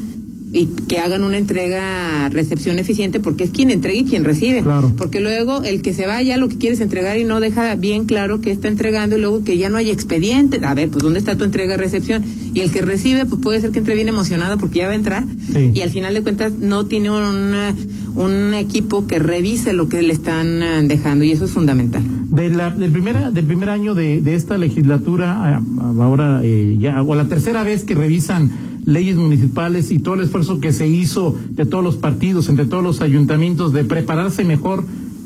y 0.57 0.67
que 0.89 0.99
hagan 1.01 1.25
una 1.25 1.37
entrega 1.37 2.29
recepción 2.29 2.79
eficiente 2.79 3.19
porque 3.19 3.43
es 3.45 3.51
quien 3.51 3.71
entrega 3.71 3.99
y 3.99 4.05
quien 4.05 4.23
recibe. 4.25 4.63
Claro. 4.63 4.93
Porque 4.97 5.19
luego 5.21 5.65
el 5.65 5.83
que 5.83 5.93
se 5.93 6.07
vaya 6.07 6.37
lo 6.37 6.49
que 6.49 6.57
quiere 6.59 6.75
es 6.77 6.81
entregar 6.81 7.19
y 7.19 7.25
no 7.25 7.41
deja 7.41 7.75
bien 7.75 8.05
claro 8.05 8.41
que 8.41 8.53
está 8.53 8.69
entregando 8.69 9.19
y 9.19 9.21
luego 9.21 9.43
que 9.43 9.59
ya 9.59 9.69
no 9.69 9.77
hay 9.79 9.91
expediente. 9.91 10.61
A 10.65 10.73
ver, 10.75 10.91
pues 10.91 11.03
¿dónde 11.03 11.19
está 11.19 11.37
tu 11.37 11.43
entrega 11.43 11.77
recepción? 11.77 12.25
Y 12.55 12.61
el 12.61 12.71
que 12.71 12.83
recibe 12.83 13.27
pues 13.27 13.41
puede 13.43 13.61
ser 13.61 13.73
que 13.73 13.81
entre 13.81 13.97
bien 13.97 14.09
emocionado 14.09 14.57
porque 14.57 14.79
ya 14.79 14.87
va 14.87 14.93
a 14.93 14.97
entrar 14.97 15.25
Sí. 15.53 15.73
y 15.75 15.81
al 15.81 15.91
final 15.91 16.15
de 16.15 16.23
cuentas 16.23 16.53
no 16.53 16.87
tiene 16.87 17.11
una, 17.11 17.75
un 18.15 18.55
equipo 18.55 19.07
que 19.09 19.19
revise 19.19 19.73
lo 19.73 19.89
que 19.89 20.03
le 20.03 20.13
están 20.13 20.63
eh, 20.63 20.83
dejando 20.87 21.25
y 21.25 21.33
eso 21.33 21.47
es 21.47 21.51
fundamental. 21.51 22.03
De 22.31 22.49
la, 22.51 22.71
del, 22.71 22.93
primer, 22.93 23.33
del 23.33 23.45
primer 23.45 23.71
año 23.71 23.95
de, 23.95 24.21
de 24.21 24.35
esta 24.37 24.57
legislatura, 24.57 25.33
a- 25.33 25.57
a- 25.57 25.63
ahora 26.05 26.41
eh, 26.45 26.77
ya, 26.79 27.03
o 27.03 27.15
la 27.17 27.25
tercera 27.27 27.65
vez 27.65 27.83
que 27.85 27.95
revisan 27.97 28.51
leyes 28.87 29.17
municipales 29.17 29.91
y 29.91 29.99
todo 29.99 30.15
el 30.15 30.21
esfuerzo 30.23 30.61
que 30.61 30.73
se 30.73 30.89
hizo 30.89 31.37
de 31.51 31.67
todos 31.67 31.85
los 31.85 31.97
partidos, 31.97 32.49
entre 32.49 32.67
todos 32.67 32.83
los 32.83 33.01
ayuntamientos, 33.01 33.73
de 33.73 33.85
prepararse 33.85 34.45
mejor, 34.45 34.85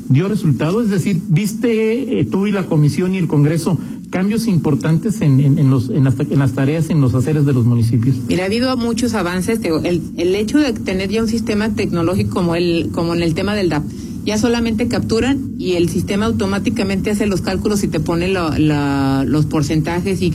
dio 0.09 0.27
resultado. 0.27 0.81
Es 0.81 0.89
decir, 0.89 1.21
viste 1.27 2.19
eh, 2.19 2.25
tú 2.25 2.47
y 2.47 2.51
la 2.51 2.65
comisión 2.65 3.13
y 3.15 3.17
el 3.17 3.27
Congreso 3.27 3.77
cambios 4.09 4.47
importantes 4.47 5.21
en, 5.21 5.39
en, 5.39 5.69
los, 5.69 5.89
en, 5.89 6.03
las, 6.03 6.19
en 6.19 6.39
las 6.39 6.53
tareas, 6.53 6.89
en 6.89 6.99
los 6.99 7.13
haceres 7.13 7.45
de 7.45 7.53
los 7.53 7.65
municipios. 7.65 8.15
Mira, 8.27 8.43
ha 8.43 8.45
habido 8.47 8.75
muchos 8.75 9.13
avances. 9.13 9.59
El, 9.63 10.01
el 10.17 10.35
hecho 10.35 10.57
de 10.57 10.73
tener 10.73 11.09
ya 11.09 11.21
un 11.21 11.27
sistema 11.27 11.69
tecnológico 11.69 12.33
como 12.33 12.55
el, 12.55 12.89
como 12.91 13.13
en 13.13 13.21
el 13.21 13.35
tema 13.35 13.55
del 13.55 13.69
DAP, 13.69 13.83
ya 14.25 14.37
solamente 14.37 14.87
capturan 14.87 15.53
y 15.57 15.73
el 15.73 15.89
sistema 15.89 16.25
automáticamente 16.25 17.09
hace 17.11 17.25
los 17.27 17.41
cálculos 17.41 17.83
y 17.83 17.87
te 17.87 17.99
pone 17.99 18.27
la- 18.27 19.23
los 19.27 19.45
porcentajes 19.45 20.21
y, 20.21 20.27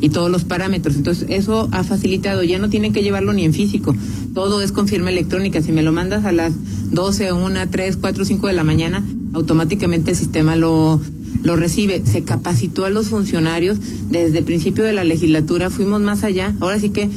y, 0.00 0.08
todos 0.10 0.30
los 0.30 0.44
parámetros. 0.44 0.96
Entonces, 0.96 1.26
eso 1.30 1.68
ha 1.72 1.84
facilitado. 1.84 2.42
Ya 2.42 2.58
no 2.58 2.68
tienen 2.68 2.92
que 2.92 3.02
llevarlo 3.02 3.32
ni 3.32 3.44
en 3.44 3.52
físico. 3.54 3.94
Todo 4.34 4.60
es 4.62 4.72
con 4.72 4.88
firma 4.88 5.10
electrónica. 5.10 5.62
Si 5.62 5.72
me 5.72 5.82
lo 5.82 5.92
mandas 5.92 6.24
a 6.24 6.32
las 6.32 6.52
12, 6.90 7.32
1, 7.32 7.68
3, 7.70 7.96
4, 7.96 8.24
5 8.24 8.46
de 8.46 8.52
la 8.52 8.64
mañana, 8.64 9.02
automáticamente 9.32 10.10
el 10.10 10.16
sistema 10.16 10.56
lo, 10.56 11.00
lo 11.42 11.56
recibe. 11.56 12.02
Se 12.04 12.22
capacitó 12.22 12.84
a 12.84 12.90
los 12.90 13.08
funcionarios 13.08 13.78
desde 14.10 14.38
el 14.38 14.44
principio 14.44 14.84
de 14.84 14.92
la 14.92 15.04
legislatura, 15.04 15.70
fuimos 15.70 16.00
más 16.00 16.24
allá. 16.24 16.54
Ahora 16.60 16.78
sí 16.78 16.90
que 16.90 17.08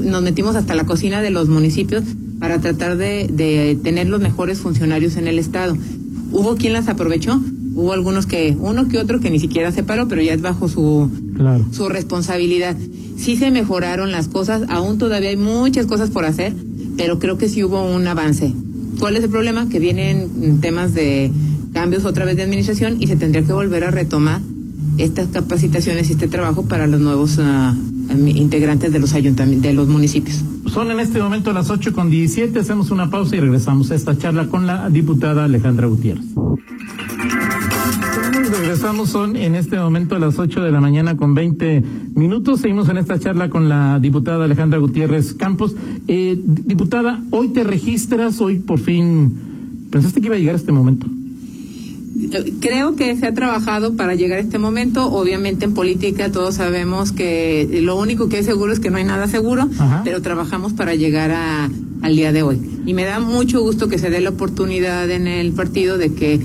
nos 0.00 0.22
metimos 0.22 0.56
hasta 0.56 0.74
la 0.74 0.84
cocina 0.84 1.22
de 1.22 1.30
los 1.30 1.48
municipios 1.48 2.04
para 2.44 2.60
tratar 2.60 2.98
de, 2.98 3.26
de 3.32 3.78
tener 3.82 4.06
los 4.06 4.20
mejores 4.20 4.58
funcionarios 4.58 5.16
en 5.16 5.28
el 5.28 5.38
Estado. 5.38 5.78
¿Hubo 6.30 6.56
quien 6.56 6.74
las 6.74 6.88
aprovechó? 6.88 7.40
Hubo 7.74 7.94
algunos 7.94 8.26
que, 8.26 8.54
uno 8.60 8.86
que 8.86 8.98
otro 8.98 9.18
que 9.18 9.30
ni 9.30 9.40
siquiera 9.40 9.72
se 9.72 9.82
paró, 9.82 10.08
pero 10.08 10.20
ya 10.20 10.34
es 10.34 10.42
bajo 10.42 10.68
su, 10.68 11.08
Claro. 11.38 11.64
su 11.72 11.88
responsabilidad. 11.88 12.76
Sí 13.16 13.36
se 13.38 13.50
mejoraron 13.50 14.12
las 14.12 14.28
cosas, 14.28 14.60
aún 14.68 14.98
todavía 14.98 15.30
hay 15.30 15.38
muchas 15.38 15.86
cosas 15.86 16.10
por 16.10 16.26
hacer, 16.26 16.52
pero 16.98 17.18
creo 17.18 17.38
que 17.38 17.48
sí 17.48 17.64
hubo 17.64 17.82
un 17.82 18.06
avance. 18.06 18.52
¿Cuál 18.98 19.16
es 19.16 19.24
el 19.24 19.30
problema? 19.30 19.70
Que 19.70 19.78
vienen 19.78 20.58
temas 20.60 20.92
de 20.92 21.32
cambios 21.72 22.04
otra 22.04 22.26
vez 22.26 22.36
de 22.36 22.42
administración 22.42 22.98
y 23.00 23.06
se 23.06 23.16
tendría 23.16 23.42
que 23.42 23.54
volver 23.54 23.84
a 23.84 23.90
retomar 23.90 24.42
estas 24.98 25.28
capacitaciones 25.28 26.08
y 26.08 26.12
este 26.12 26.28
trabajo 26.28 26.64
para 26.64 26.86
los 26.86 27.00
nuevos 27.00 27.38
uh, 27.38 28.26
integrantes 28.26 28.92
de 28.92 28.98
los 28.98 29.14
ayuntamientos, 29.14 29.62
de 29.62 29.74
los 29.74 29.88
municipios. 29.88 30.42
Son 30.66 30.90
en 30.90 31.00
este 31.00 31.20
momento 31.20 31.52
las 31.52 31.70
8 31.70 31.92
con 31.92 32.10
17, 32.10 32.58
hacemos 32.58 32.90
una 32.90 33.10
pausa 33.10 33.36
y 33.36 33.40
regresamos 33.40 33.90
a 33.90 33.94
esta 33.94 34.16
charla 34.16 34.48
con 34.48 34.66
la 34.66 34.88
diputada 34.90 35.44
Alejandra 35.44 35.86
Gutiérrez. 35.86 36.24
Regresamos, 38.50 39.10
son 39.10 39.36
en 39.36 39.54
este 39.54 39.78
momento 39.78 40.16
a 40.16 40.18
las 40.18 40.38
8 40.38 40.62
de 40.62 40.70
la 40.70 40.80
mañana 40.80 41.16
con 41.16 41.34
20 41.34 41.82
minutos. 42.14 42.60
Seguimos 42.60 42.88
en 42.88 42.98
esta 42.98 43.18
charla 43.18 43.50
con 43.50 43.68
la 43.68 43.98
diputada 44.00 44.44
Alejandra 44.44 44.78
Gutiérrez 44.78 45.34
Campos. 45.34 45.74
Eh, 46.08 46.38
diputada, 46.44 47.22
hoy 47.30 47.48
te 47.48 47.64
registras, 47.64 48.40
hoy 48.40 48.58
por 48.58 48.78
fin, 48.78 49.32
¿pensaste 49.90 50.20
que 50.20 50.26
iba 50.26 50.36
a 50.36 50.38
llegar 50.38 50.54
este 50.54 50.72
momento? 50.72 51.06
Creo 52.60 52.96
que 52.96 53.16
se 53.16 53.26
ha 53.26 53.34
trabajado 53.34 53.96
para 53.96 54.14
llegar 54.14 54.38
a 54.38 54.42
este 54.42 54.58
momento. 54.58 55.12
Obviamente 55.12 55.64
en 55.64 55.74
política 55.74 56.30
todos 56.30 56.56
sabemos 56.56 57.12
que 57.12 57.80
lo 57.82 57.96
único 57.96 58.28
que 58.28 58.38
es 58.38 58.46
seguro 58.46 58.72
es 58.72 58.80
que 58.80 58.90
no 58.90 58.98
hay 58.98 59.04
nada 59.04 59.26
seguro, 59.28 59.68
pero 60.04 60.22
trabajamos 60.22 60.72
para 60.72 60.94
llegar 60.94 61.30
a, 61.32 61.68
al 62.02 62.16
día 62.16 62.32
de 62.32 62.42
hoy. 62.42 62.60
Y 62.86 62.94
me 62.94 63.04
da 63.04 63.18
mucho 63.20 63.60
gusto 63.60 63.88
que 63.88 63.98
se 63.98 64.10
dé 64.10 64.20
la 64.20 64.30
oportunidad 64.30 65.10
en 65.10 65.26
el 65.26 65.52
partido 65.52 65.98
de 65.98 66.14
que 66.14 66.40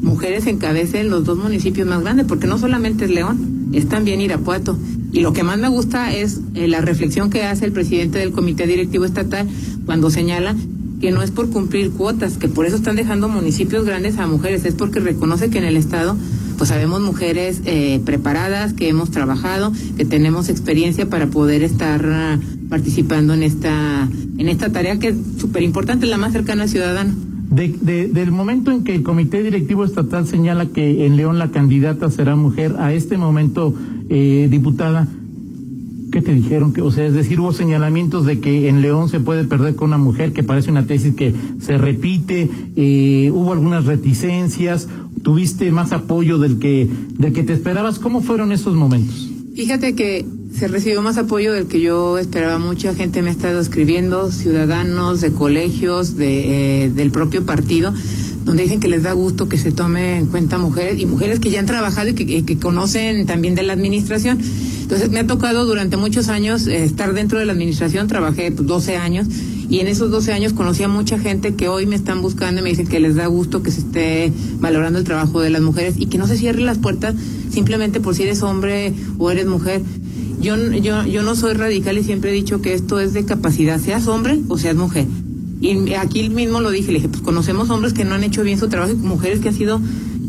mujeres 0.00 0.46
encabecen 0.46 1.10
los 1.10 1.24
dos 1.24 1.38
municipios 1.38 1.86
más 1.86 2.00
grandes, 2.00 2.26
porque 2.26 2.46
no 2.46 2.58
solamente 2.58 3.04
es 3.04 3.10
León, 3.10 3.70
es 3.72 3.88
también 3.88 4.20
Irapuato. 4.20 4.78
Y 5.12 5.20
lo 5.20 5.32
que 5.32 5.42
más 5.42 5.58
me 5.58 5.68
gusta 5.68 6.14
es 6.14 6.40
eh, 6.54 6.68
la 6.68 6.80
reflexión 6.80 7.30
que 7.30 7.42
hace 7.42 7.66
el 7.66 7.72
presidente 7.72 8.18
del 8.18 8.30
Comité 8.30 8.66
Directivo 8.66 9.04
Estatal 9.04 9.48
cuando 9.84 10.08
señala 10.08 10.54
que 11.00 11.10
no 11.10 11.22
es 11.22 11.30
por 11.30 11.50
cumplir 11.50 11.90
cuotas, 11.90 12.36
que 12.36 12.48
por 12.48 12.66
eso 12.66 12.76
están 12.76 12.96
dejando 12.96 13.28
municipios 13.28 13.84
grandes 13.84 14.18
a 14.18 14.26
mujeres, 14.26 14.64
es 14.64 14.74
porque 14.74 15.00
reconoce 15.00 15.50
que 15.50 15.58
en 15.58 15.64
el 15.64 15.76
Estado 15.76 16.16
pues 16.60 16.68
sabemos 16.68 17.00
mujeres 17.00 17.62
eh, 17.64 18.02
preparadas, 18.04 18.74
que 18.74 18.90
hemos 18.90 19.10
trabajado, 19.10 19.72
que 19.96 20.04
tenemos 20.04 20.50
experiencia 20.50 21.08
para 21.08 21.28
poder 21.28 21.62
estar 21.62 22.04
ah, 22.04 22.38
participando 22.68 23.32
en 23.32 23.42
esta, 23.42 24.06
en 24.36 24.46
esta 24.46 24.70
tarea 24.70 24.98
que 24.98 25.08
es 25.08 25.16
súper 25.38 25.62
importante, 25.62 26.04
la 26.04 26.18
más 26.18 26.32
cercana 26.32 26.64
al 26.64 26.68
ciudadano. 26.68 27.14
De, 27.50 28.08
del 28.12 28.30
momento 28.30 28.70
en 28.70 28.84
que 28.84 28.94
el 28.94 29.02
Comité 29.02 29.42
Directivo 29.42 29.86
Estatal 29.86 30.26
señala 30.26 30.66
que 30.66 31.06
en 31.06 31.16
León 31.16 31.38
la 31.38 31.50
candidata 31.50 32.10
será 32.10 32.36
mujer, 32.36 32.76
a 32.78 32.92
este 32.92 33.16
momento, 33.16 33.74
eh, 34.10 34.46
diputada, 34.50 35.08
¿Qué 36.10 36.22
te 36.22 36.34
dijeron? 36.34 36.74
O 36.82 36.90
sea, 36.90 37.06
es 37.06 37.14
decir, 37.14 37.38
hubo 37.38 37.52
señalamientos 37.52 38.26
de 38.26 38.40
que 38.40 38.68
en 38.68 38.82
León 38.82 39.08
se 39.08 39.20
puede 39.20 39.44
perder 39.44 39.76
con 39.76 39.88
una 39.88 39.98
mujer, 39.98 40.32
que 40.32 40.42
parece 40.42 40.70
una 40.70 40.86
tesis 40.86 41.14
que 41.14 41.32
se 41.60 41.78
repite, 41.78 42.50
eh, 42.76 43.30
hubo 43.32 43.52
algunas 43.52 43.84
reticencias, 43.84 44.88
tuviste 45.22 45.70
más 45.70 45.92
apoyo 45.92 46.38
del 46.38 46.58
que, 46.58 46.88
del 47.18 47.32
que 47.32 47.42
te 47.42 47.52
esperabas. 47.52 47.98
¿Cómo 47.98 48.22
fueron 48.22 48.50
esos 48.50 48.74
momentos? 48.74 49.30
Fíjate 49.54 49.94
que 49.94 50.24
se 50.52 50.68
recibió 50.68 51.02
más 51.02 51.16
apoyo 51.18 51.52
del 51.52 51.66
que 51.66 51.80
yo 51.80 52.18
esperaba. 52.18 52.58
Mucha 52.58 52.94
gente 52.94 53.22
me 53.22 53.28
ha 53.28 53.32
estado 53.32 53.60
escribiendo, 53.60 54.32
ciudadanos 54.32 55.20
de 55.20 55.32
colegios, 55.32 56.16
de, 56.16 56.84
eh, 56.84 56.90
del 56.90 57.10
propio 57.10 57.44
partido, 57.44 57.92
donde 58.44 58.62
dicen 58.62 58.80
que 58.80 58.88
les 58.88 59.02
da 59.02 59.12
gusto 59.12 59.48
que 59.48 59.58
se 59.58 59.72
tome 59.72 60.18
en 60.18 60.26
cuenta 60.26 60.58
mujeres 60.58 61.00
y 61.00 61.06
mujeres 61.06 61.40
que 61.40 61.50
ya 61.50 61.60
han 61.60 61.66
trabajado 61.66 62.08
y 62.08 62.14
que, 62.14 62.44
que 62.44 62.58
conocen 62.58 63.26
también 63.26 63.54
de 63.54 63.62
la 63.62 63.72
administración. 63.72 64.38
Entonces 64.82 65.10
me 65.10 65.20
ha 65.20 65.26
tocado 65.26 65.66
durante 65.66 65.96
muchos 65.96 66.28
años 66.28 66.66
eh, 66.66 66.84
estar 66.84 67.12
dentro 67.14 67.38
de 67.38 67.46
la 67.46 67.52
administración, 67.52 68.08
trabajé 68.08 68.50
12 68.50 68.96
años 68.96 69.28
y 69.68 69.78
en 69.78 69.86
esos 69.86 70.10
12 70.10 70.32
años 70.32 70.52
conocí 70.52 70.82
a 70.82 70.88
mucha 70.88 71.16
gente 71.16 71.54
que 71.54 71.68
hoy 71.68 71.86
me 71.86 71.94
están 71.94 72.22
buscando 72.22 72.60
y 72.60 72.64
me 72.64 72.70
dicen 72.70 72.88
que 72.88 72.98
les 72.98 73.14
da 73.14 73.26
gusto 73.28 73.62
que 73.62 73.70
se 73.70 73.82
esté 73.82 74.32
valorando 74.58 74.98
el 74.98 75.04
trabajo 75.04 75.40
de 75.40 75.50
las 75.50 75.62
mujeres 75.62 75.94
y 75.96 76.06
que 76.06 76.18
no 76.18 76.26
se 76.26 76.36
cierren 76.36 76.66
las 76.66 76.78
puertas 76.78 77.14
simplemente 77.50 78.00
por 78.00 78.16
si 78.16 78.24
eres 78.24 78.42
hombre 78.42 78.92
o 79.18 79.30
eres 79.30 79.46
mujer. 79.46 79.80
Yo, 80.40 80.56
yo, 80.72 81.06
yo 81.06 81.22
no 81.22 81.36
soy 81.36 81.52
radical 81.52 81.96
y 81.98 82.02
siempre 82.02 82.30
he 82.30 82.34
dicho 82.34 82.60
que 82.60 82.74
esto 82.74 82.98
es 82.98 83.12
de 83.12 83.24
capacidad, 83.24 83.78
seas 83.78 84.08
hombre 84.08 84.40
o 84.48 84.58
seas 84.58 84.74
mujer. 84.74 85.06
Y 85.60 85.92
aquí 85.92 86.28
mismo 86.30 86.60
lo 86.60 86.70
dije, 86.70 86.88
le 86.90 86.98
dije, 86.98 87.08
pues 87.08 87.22
conocemos 87.22 87.68
hombres 87.70 87.92
que 87.92 88.04
no 88.04 88.14
han 88.14 88.24
hecho 88.24 88.42
bien 88.42 88.58
su 88.58 88.68
trabajo 88.68 88.92
y 88.92 88.96
mujeres 88.96 89.40
que 89.40 89.48
han 89.48 89.54
sido 89.54 89.80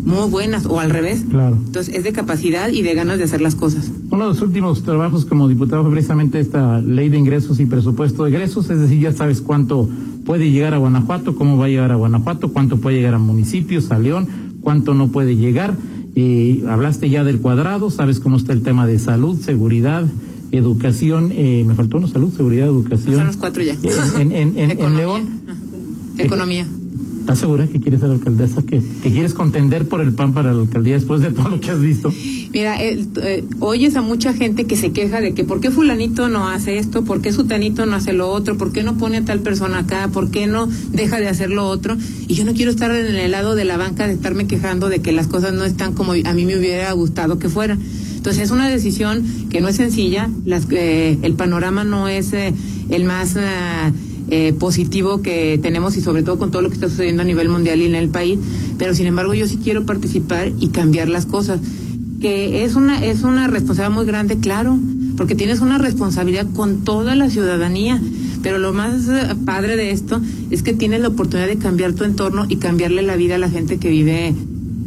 muy 0.03 0.29
buenas 0.29 0.65
o 0.65 0.79
al 0.79 0.89
revés. 0.89 1.23
Claro. 1.29 1.57
Entonces 1.65 1.95
es 1.95 2.03
de 2.03 2.11
capacidad 2.11 2.69
y 2.69 2.81
de 2.81 2.93
ganas 2.93 3.17
de 3.17 3.23
hacer 3.23 3.41
las 3.41 3.55
cosas. 3.55 3.91
Uno 4.09 4.25
de 4.25 4.33
los 4.33 4.41
últimos 4.41 4.83
trabajos 4.83 5.25
como 5.25 5.47
diputado 5.47 5.83
fue 5.83 5.91
precisamente 5.91 6.39
esta 6.39 6.81
ley 6.81 7.09
de 7.09 7.17
ingresos 7.17 7.59
y 7.59 7.65
presupuesto 7.65 8.23
de 8.23 8.31
ingresos, 8.31 8.69
es 8.69 8.79
decir, 8.79 8.99
ya 8.99 9.13
sabes 9.13 9.41
cuánto 9.41 9.87
puede 10.25 10.51
llegar 10.51 10.73
a 10.73 10.77
Guanajuato, 10.77 11.35
cómo 11.35 11.57
va 11.57 11.65
a 11.65 11.69
llegar 11.69 11.91
a 11.91 11.95
Guanajuato, 11.95 12.51
cuánto 12.51 12.77
puede 12.77 12.97
llegar 12.97 13.13
a 13.13 13.19
municipios, 13.19 13.91
a 13.91 13.99
León, 13.99 14.27
cuánto 14.61 14.93
no 14.93 15.09
puede 15.09 15.35
llegar. 15.35 15.75
y 16.13 16.65
hablaste 16.65 17.09
ya 17.09 17.23
del 17.23 17.39
cuadrado, 17.39 17.89
sabes 17.89 18.19
cómo 18.19 18.35
está 18.35 18.51
el 18.51 18.63
tema 18.63 18.85
de 18.85 18.99
salud, 18.99 19.39
seguridad, 19.39 20.05
educación, 20.51 21.31
eh, 21.33 21.63
me 21.65 21.75
faltó 21.75 21.97
una 21.97 22.07
salud, 22.07 22.33
seguridad, 22.35 22.67
educación. 22.67 23.15
Son 23.15 23.27
los 23.27 23.37
cuatro 23.37 23.63
ya. 23.63 23.75
En, 24.19 24.31
en, 24.31 24.57
en, 24.57 24.71
en 24.71 24.97
León. 24.97 25.41
Economía. 26.17 26.67
¿Estás 27.21 27.37
segura 27.37 27.67
que 27.67 27.79
quieres 27.79 27.99
ser 27.99 28.09
alcaldesa? 28.09 28.63
¿Que, 28.63 28.81
que 29.03 29.11
quieres 29.11 29.35
contender 29.35 29.87
por 29.87 30.01
el 30.01 30.11
PAN 30.11 30.33
para 30.33 30.53
la 30.53 30.61
alcaldía 30.61 30.95
después 30.95 31.21
de 31.21 31.31
todo 31.31 31.49
lo 31.49 31.59
que 31.59 31.69
has 31.69 31.79
visto? 31.79 32.11
Mira, 32.51 32.83
eh, 32.83 33.45
oyes 33.59 33.95
a 33.95 34.01
mucha 34.01 34.33
gente 34.33 34.65
que 34.65 34.75
se 34.75 34.91
queja 34.91 35.21
de 35.21 35.33
que 35.33 35.43
por 35.43 35.61
qué 35.61 35.69
fulanito 35.69 36.29
no 36.29 36.49
hace 36.49 36.79
esto, 36.79 37.03
por 37.03 37.21
qué 37.21 37.31
sutanito 37.31 37.85
no 37.85 37.95
hace 37.95 38.13
lo 38.13 38.29
otro, 38.29 38.57
por 38.57 38.73
qué 38.73 38.81
no 38.81 38.97
pone 38.97 39.17
a 39.17 39.23
tal 39.23 39.39
persona 39.39 39.79
acá, 39.79 40.09
por 40.11 40.31
qué 40.31 40.47
no 40.47 40.67
deja 40.91 41.19
de 41.19 41.27
hacer 41.27 41.51
lo 41.51 41.67
otro. 41.67 41.95
Y 42.27 42.33
yo 42.33 42.43
no 42.43 42.53
quiero 42.53 42.71
estar 42.71 42.89
en 42.89 43.15
el 43.15 43.31
lado 43.31 43.53
de 43.53 43.65
la 43.65 43.77
banca 43.77 44.07
de 44.07 44.13
estarme 44.13 44.47
quejando 44.47 44.89
de 44.89 44.99
que 44.99 45.11
las 45.11 45.27
cosas 45.27 45.53
no 45.53 45.63
están 45.63 45.93
como 45.93 46.13
a 46.13 46.33
mí 46.33 46.45
me 46.45 46.57
hubiera 46.57 46.91
gustado 46.93 47.37
que 47.37 47.49
fueran. 47.49 47.79
Entonces 48.21 48.43
es 48.43 48.51
una 48.51 48.69
decisión 48.69 49.25
que 49.49 49.61
no 49.61 49.67
es 49.67 49.77
sencilla, 49.77 50.29
las, 50.45 50.67
eh, 50.69 51.17
el 51.23 51.33
panorama 51.33 51.83
no 51.83 52.07
es 52.07 52.33
eh, 52.33 52.53
el 52.89 53.03
más... 53.03 53.35
Eh, 54.33 54.53
positivo 54.53 55.21
que 55.21 55.59
tenemos 55.61 55.97
y 55.97 56.01
sobre 56.01 56.23
todo 56.23 56.39
con 56.39 56.51
todo 56.51 56.61
lo 56.61 56.69
que 56.69 56.75
está 56.75 56.87
sucediendo 56.87 57.21
a 57.21 57.25
nivel 57.25 57.49
mundial 57.49 57.81
y 57.81 57.85
en 57.85 57.95
el 57.95 58.07
país, 58.07 58.39
pero 58.77 58.95
sin 58.95 59.07
embargo 59.07 59.33
yo 59.33 59.45
sí 59.45 59.59
quiero 59.61 59.85
participar 59.85 60.53
y 60.57 60.69
cambiar 60.69 61.09
las 61.09 61.25
cosas, 61.25 61.59
que 62.21 62.63
es 62.63 62.75
una 62.75 63.03
es 63.03 63.23
una 63.23 63.47
responsabilidad 63.47 63.93
muy 63.93 64.05
grande, 64.05 64.37
claro, 64.37 64.79
porque 65.17 65.35
tienes 65.35 65.59
una 65.59 65.79
responsabilidad 65.79 66.47
con 66.53 66.85
toda 66.85 67.13
la 67.15 67.29
ciudadanía, 67.29 68.01
pero 68.41 68.57
lo 68.57 68.71
más 68.71 69.09
eh, 69.09 69.35
padre 69.45 69.75
de 69.75 69.91
esto 69.91 70.21
es 70.49 70.63
que 70.63 70.71
tienes 70.71 71.01
la 71.01 71.09
oportunidad 71.09 71.47
de 71.47 71.57
cambiar 71.57 71.91
tu 71.91 72.05
entorno 72.05 72.45
y 72.47 72.55
cambiarle 72.55 73.01
la 73.01 73.17
vida 73.17 73.35
a 73.35 73.37
la 73.37 73.49
gente 73.49 73.79
que 73.79 73.89
vive 73.89 74.33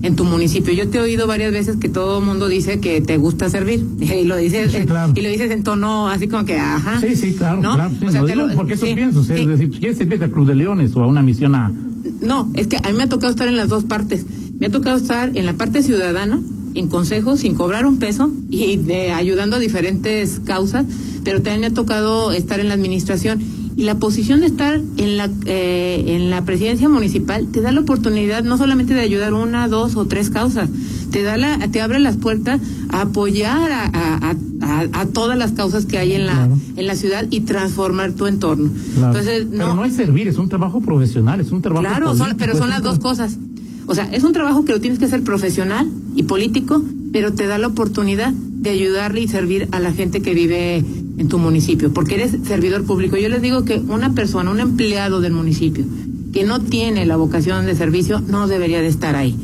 en 0.05 0.17
tu 0.17 0.25
municipio. 0.25 0.73
Yo 0.75 0.89
te 0.89 0.99
he 0.99 1.01
oído 1.01 1.27
varias 1.27 1.51
veces 1.51 1.77
que 1.77 1.89
todo 1.89 2.19
el 2.19 2.27
mundo 2.27 2.47
dice 2.47 2.79
que 2.79 3.01
te 3.01 3.17
gusta 3.17 3.49
servir 3.49 3.85
y 4.01 4.25
lo 4.25 4.37
dices 4.37 4.75
y 4.75 5.21
lo 5.21 5.29
dices 5.29 5.51
en 5.51 5.63
tono 5.63 6.09
así 6.09 6.29
como 6.29 6.45
que 6.45 6.59
ajá. 6.59 7.01
Sí, 7.01 7.17
sí, 7.17 7.33
claro, 7.33 7.61
claro. 7.61 7.91
o 8.07 8.11
sea, 8.11 8.23
porque 8.55 8.75
eso 8.75 8.87
pienso, 8.95 9.21
es 9.21 9.47
decir, 9.47 9.71
¿quieres 9.71 9.97
servir 9.97 10.23
a 10.23 10.29
Cruz 10.29 10.47
de 10.47 10.55
Leones 10.55 10.95
o 10.95 11.03
a 11.03 11.07
una 11.07 11.23
misión 11.23 11.55
a 11.55 11.73
No, 12.21 12.51
es 12.55 12.67
que 12.67 12.77
a 12.77 12.91
mí 12.91 12.97
me 12.97 13.05
ha 13.05 13.09
tocado 13.09 13.33
estar 13.33 13.49
en 13.49 13.57
las 13.57 13.69
dos 13.69 13.85
partes. 13.85 14.27
Me 14.59 14.67
ha 14.67 14.71
tocado 14.71 14.97
estar 14.99 15.31
en 15.35 15.47
la 15.47 15.55
parte 15.55 15.83
ciudadana, 15.83 16.41
en 16.75 16.89
consejos, 16.89 17.41
sin 17.41 17.55
cobrar 17.55 17.87
un 17.87 17.99
peso 17.99 18.31
y 18.51 18.77
de, 18.77 19.11
ayudando 19.11 19.57
a 19.57 19.59
diferentes 19.59 20.41
causas, 20.45 20.85
pero 21.25 21.39
también 21.41 21.61
me 21.63 21.67
ha 21.69 21.75
tocado 21.75 22.31
estar 22.33 22.61
en 22.61 22.69
la 22.69 22.75
administración 22.75 23.41
y 23.77 23.85
la 23.85 23.97
posición 23.97 24.41
de 24.41 24.47
estar 24.47 24.81
en 24.97 25.17
la, 25.17 25.31
eh, 25.47 26.05
en 26.09 26.31
la 26.31 26.45
presidencia 26.45 26.89
municipal 26.89 27.49
te 27.49 27.61
da 27.61 27.73
la 27.73 27.81
oportunidad 27.81 28.45
no 28.45 28.57
solamente 28.57 28.95
de 28.95 29.01
ayudar 29.01 29.35
una, 29.35 29.69
dos 29.69 29.97
o 29.97 30.07
tres 30.07 30.31
causas, 30.31 30.69
te, 31.11 31.23
da 31.23 31.37
la, 31.37 31.59
te 31.69 31.81
abre 31.81 31.99
las 31.99 32.17
puertas 32.17 32.61
a 32.91 33.03
apoyar 33.03 33.73
a, 33.73 33.91
a, 33.93 34.81
a, 34.93 35.07
todas 35.07 35.37
las 35.37 35.53
causas 35.53 35.87
que 35.87 35.99
hay 35.99 36.13
en 36.13 36.27
la, 36.27 36.49
en 36.77 36.87
la 36.87 36.95
ciudad 36.95 37.27
y 37.31 37.41
transformar 37.41 38.13
tu 38.13 38.27
entorno. 38.27 38.71
Entonces, 38.97 39.47
no, 39.47 39.59
pero 39.59 39.75
no 39.75 39.85
es 39.85 39.95
servir, 39.95 40.29
es 40.29 40.39
un 40.39 40.49
trabajo 40.49 40.81
profesional, 40.81 41.41
es 41.41 41.51
un 41.51 41.61
trabajo. 41.61 41.85
Claro, 41.85 42.15
pero 42.39 42.57
son 42.57 42.71
las 42.71 42.83
dos 42.83 42.99
cosas. 42.99 43.39
O 43.87 43.95
sea, 43.95 44.05
es 44.13 44.25
un 44.25 44.33
trabajo 44.33 44.65
que 44.65 44.73
lo 44.73 44.81
tienes 44.81 44.99
que 44.99 45.05
hacer 45.05 45.23
profesional 45.23 45.91
y 46.17 46.23
político, 46.23 46.83
pero 47.13 47.33
te 47.33 47.47
da 47.47 47.59
la 47.59 47.67
oportunidad 47.67 48.33
de 48.33 48.71
ayudarle 48.71 49.21
y 49.21 49.29
servir 49.29 49.69
a 49.73 49.81
la 49.81 49.93
gente 49.93 50.23
que 50.23 50.33
vive 50.33 50.83
en 51.19 51.29
tu 51.29 51.39
municipio, 51.39 51.93
porque 51.93 52.17
eres 52.17 52.37
servidor 52.45 52.85
público. 52.85 53.17
Yo 53.17 53.29
les 53.29 53.43
digo 53.43 53.65
que 53.65 53.79
una 53.79 54.15
persona, 54.15 54.51
un 54.51 54.61
empleado 54.61 55.21
del 55.21 55.33
municipio 55.33 55.85
que 56.33 56.45
no 56.45 56.61
tiene 56.61 57.07
la 57.07 57.17
vocación 57.17 57.65
de 57.65 57.77
servicio 57.77 58.21
no 58.21 58.49
debería 58.49 58.81
de 58.81 58.89
estar 58.89 59.15
ahí, 59.15 59.37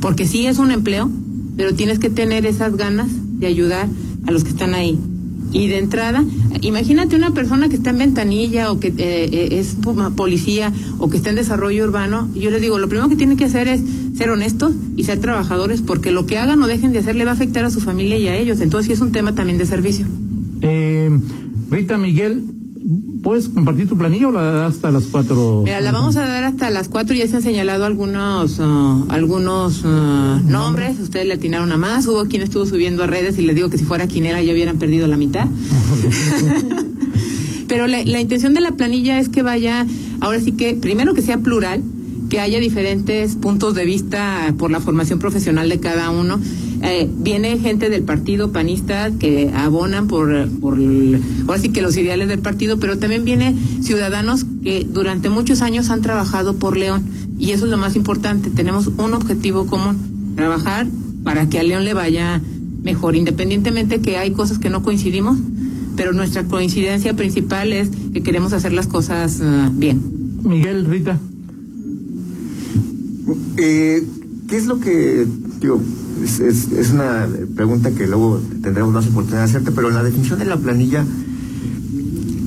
porque 0.00 0.26
sí 0.26 0.46
es 0.46 0.58
un 0.58 0.70
empleo, 0.70 1.10
pero 1.56 1.74
tienes 1.74 1.98
que 1.98 2.08
tener 2.08 2.46
esas 2.46 2.76
ganas 2.76 3.08
de 3.38 3.46
ayudar 3.46 3.86
a 4.26 4.30
los 4.30 4.44
que 4.44 4.50
están 4.50 4.74
ahí. 4.74 4.98
Y 5.52 5.68
de 5.68 5.78
entrada, 5.78 6.24
imagínate 6.60 7.16
una 7.16 7.32
persona 7.32 7.68
que 7.68 7.76
está 7.76 7.90
en 7.90 7.98
ventanilla 7.98 8.70
o 8.70 8.80
que 8.80 8.88
eh, 8.88 8.94
eh, 8.98 9.48
es 9.52 9.76
policía 10.14 10.72
o 10.98 11.08
que 11.08 11.16
está 11.16 11.30
en 11.30 11.36
desarrollo 11.36 11.84
urbano. 11.84 12.28
Yo 12.34 12.50
les 12.50 12.60
digo, 12.60 12.78
lo 12.78 12.88
primero 12.88 13.08
que 13.08 13.16
tienen 13.16 13.38
que 13.38 13.46
hacer 13.46 13.66
es 13.66 13.80
ser 14.14 14.28
honestos 14.30 14.72
y 14.96 15.04
ser 15.04 15.20
trabajadores 15.20 15.80
porque 15.80 16.12
lo 16.12 16.26
que 16.26 16.36
hagan 16.36 16.62
o 16.62 16.66
dejen 16.66 16.92
de 16.92 16.98
hacer 16.98 17.16
le 17.16 17.24
va 17.24 17.30
a 17.30 17.34
afectar 17.34 17.64
a 17.64 17.70
su 17.70 17.80
familia 17.80 18.18
y 18.18 18.28
a 18.28 18.36
ellos. 18.36 18.60
Entonces 18.60 18.86
sí 18.88 18.92
es 18.92 19.00
un 19.00 19.12
tema 19.12 19.34
también 19.34 19.56
de 19.56 19.64
servicio. 19.64 20.06
Eh, 20.68 21.10
Rita 21.70 21.98
Miguel, 21.98 22.44
¿Puedes 23.22 23.48
compartir 23.48 23.88
tu 23.88 23.98
planilla 23.98 24.28
o 24.28 24.32
la 24.32 24.42
das 24.42 24.74
hasta 24.74 24.90
las 24.90 25.04
cuatro? 25.04 25.62
Mira, 25.64 25.80
la 25.80 25.92
vamos 25.92 26.16
a 26.16 26.26
dar 26.26 26.44
hasta 26.44 26.70
las 26.70 26.88
cuatro. 26.88 27.14
Ya 27.14 27.26
se 27.26 27.36
han 27.36 27.42
señalado 27.42 27.84
algunos 27.84 28.58
uh, 28.58 29.06
algunos 29.08 29.84
uh, 29.84 30.40
nombres. 30.48 30.98
Ustedes 31.00 31.26
le 31.26 31.34
atinaron 31.34 31.72
a 31.72 31.76
más. 31.76 32.06
Hubo 32.06 32.24
quien 32.26 32.42
estuvo 32.42 32.64
subiendo 32.64 33.02
a 33.02 33.06
redes 33.06 33.38
y 33.38 33.42
le 33.42 33.54
digo 33.54 33.68
que 33.68 33.78
si 33.78 33.84
fuera 33.84 34.06
quinera 34.06 34.40
ya 34.42 34.52
hubieran 34.52 34.78
perdido 34.78 35.06
la 35.08 35.16
mitad. 35.16 35.46
Pero 37.68 37.86
la, 37.86 38.02
la 38.04 38.20
intención 38.20 38.54
de 38.54 38.60
la 38.60 38.72
planilla 38.72 39.18
es 39.18 39.28
que 39.28 39.42
vaya, 39.42 39.86
ahora 40.20 40.40
sí 40.40 40.52
que, 40.52 40.74
primero 40.74 41.12
que 41.12 41.20
sea 41.20 41.38
plural, 41.38 41.82
que 42.28 42.40
haya 42.40 42.60
diferentes 42.60 43.36
puntos 43.36 43.74
de 43.74 43.84
vista 43.84 44.54
por 44.58 44.70
la 44.70 44.80
formación 44.80 45.18
profesional 45.18 45.68
de 45.68 45.80
cada 45.80 46.10
uno. 46.10 46.40
Eh, 46.82 47.08
viene 47.10 47.58
gente 47.58 47.90
del 47.90 48.02
partido 48.02 48.52
panista 48.52 49.10
que 49.18 49.50
abonan 49.54 50.06
por, 50.06 50.48
por 50.60 50.78
ahora 50.78 51.60
sí 51.60 51.70
que 51.70 51.82
los 51.82 51.96
ideales 51.96 52.28
del 52.28 52.38
partido, 52.40 52.78
pero 52.78 52.98
también 52.98 53.24
viene 53.24 53.56
ciudadanos 53.82 54.44
que 54.62 54.86
durante 54.88 55.30
muchos 55.30 55.62
años 55.62 55.90
han 55.90 56.02
trabajado 56.02 56.56
por 56.56 56.76
León 56.76 57.04
y 57.38 57.52
eso 57.52 57.64
es 57.64 57.70
lo 57.70 57.78
más 57.78 57.96
importante. 57.96 58.50
Tenemos 58.50 58.88
un 58.88 59.14
objetivo 59.14 59.66
común, 59.66 60.34
trabajar 60.36 60.86
para 61.24 61.48
que 61.48 61.58
a 61.58 61.62
León 61.62 61.84
le 61.84 61.94
vaya 61.94 62.40
mejor, 62.82 63.16
independientemente 63.16 64.00
que 64.00 64.18
hay 64.18 64.30
cosas 64.32 64.58
que 64.58 64.70
no 64.70 64.82
coincidimos, 64.82 65.38
pero 65.96 66.12
nuestra 66.12 66.44
coincidencia 66.44 67.14
principal 67.14 67.72
es 67.72 67.90
que 68.12 68.22
queremos 68.22 68.52
hacer 68.52 68.72
las 68.72 68.86
cosas 68.86 69.40
ah, 69.42 69.70
bien. 69.72 70.00
Miguel, 70.44 70.84
Rita. 70.84 71.18
Eh, 73.56 74.06
¿Qué 74.48 74.56
es 74.56 74.66
lo 74.66 74.80
que, 74.80 75.26
digo, 75.60 75.80
es, 76.24 76.90
una 76.90 77.28
pregunta 77.54 77.90
que 77.90 78.06
luego 78.06 78.40
tendremos 78.62 78.94
más 78.94 79.06
oportunidad 79.06 79.40
de 79.40 79.44
hacerte, 79.44 79.72
pero 79.72 79.88
en 79.88 79.94
la 79.94 80.02
definición 80.02 80.38
de 80.38 80.46
la 80.46 80.56
planilla, 80.56 81.04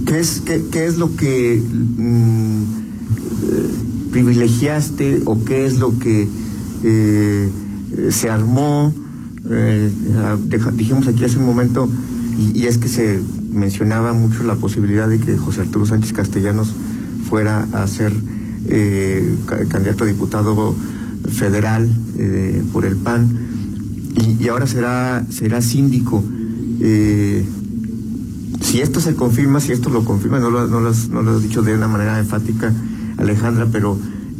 ¿qué 0.07 0.19
es, 0.19 0.41
qué, 0.41 0.85
es 0.85 0.97
lo 0.97 1.15
que 1.15 1.61
mm, 1.61 2.63
privilegiaste 4.11 5.21
o 5.25 5.43
qué 5.45 5.67
es 5.67 5.77
lo 5.77 5.99
que 5.99 6.27
eh, 6.83 7.49
se 8.09 8.31
armó? 8.31 8.91
Eh, 9.47 9.91
dijimos 10.73 11.07
aquí 11.07 11.23
hace 11.23 11.37
un 11.37 11.45
momento, 11.45 11.87
y, 12.39 12.61
y 12.61 12.65
es 12.65 12.79
que 12.79 12.87
se 12.87 13.19
mencionaba 13.51 14.13
mucho 14.13 14.41
la 14.41 14.55
posibilidad 14.55 15.07
de 15.07 15.19
que 15.19 15.37
José 15.37 15.61
Arturo 15.61 15.85
Sánchez 15.85 16.13
Castellanos 16.13 16.73
fuera 17.29 17.67
a 17.73 17.85
ser 17.85 18.11
eh, 18.67 19.35
ca- 19.45 19.65
candidato 19.65 20.03
a 20.03 20.07
diputado 20.07 20.75
federal 21.29 21.89
eh, 22.17 22.63
por 22.73 22.85
el 22.85 22.95
PAN 22.97 23.29
y, 24.39 24.47
ahora 24.49 24.67
será 24.67 25.25
será 25.29 25.61
síndico. 25.61 26.23
Eh, 26.81 27.45
si 28.61 28.81
esto 28.81 28.99
se 28.99 29.15
confirma, 29.15 29.59
si 29.59 29.71
esto 29.71 29.89
lo 29.89 30.03
confirma, 30.05 30.39
no 30.39 30.49
lo, 30.49 30.67
no 30.67 30.79
lo 30.81 30.89
has, 30.89 31.09
dicho 31.41 31.61
de 31.61 31.73
una 31.75 31.87
manera 31.87 32.19
enfática, 32.19 32.73
Alejandra, 33.17 33.67
pero 33.71 33.97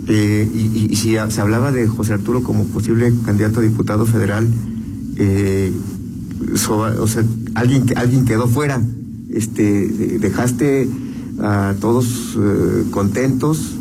y, 0.07 0.95
si 0.95 1.15
se 1.29 1.41
hablaba 1.41 1.71
de 1.71 1.87
José 1.87 2.13
Arturo 2.13 2.43
como 2.43 2.65
posible 2.65 3.13
candidato 3.25 3.59
a 3.59 3.63
diputado 3.63 4.05
federal, 4.05 4.47
o 6.69 7.07
sea, 7.07 7.23
alguien 7.55 7.85
alguien 7.95 8.25
quedó 8.25 8.47
fuera, 8.47 8.81
este, 9.29 9.87
de- 9.87 10.19
dejaste 10.19 10.89
a 11.39 11.73
todos 11.79 12.37
contentos, 12.91 13.75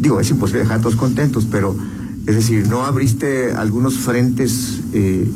digo, 0.00 0.18
es 0.18 0.30
imposible 0.30 0.62
dejar 0.62 0.78
a 0.78 0.82
todos 0.82 0.96
contentos, 0.96 1.46
pero 1.50 1.76
es 2.26 2.34
decir, 2.34 2.66
no 2.68 2.84
abriste 2.84 3.52
algunos 3.52 3.98
frentes 3.98 4.80
eh, 4.92 5.30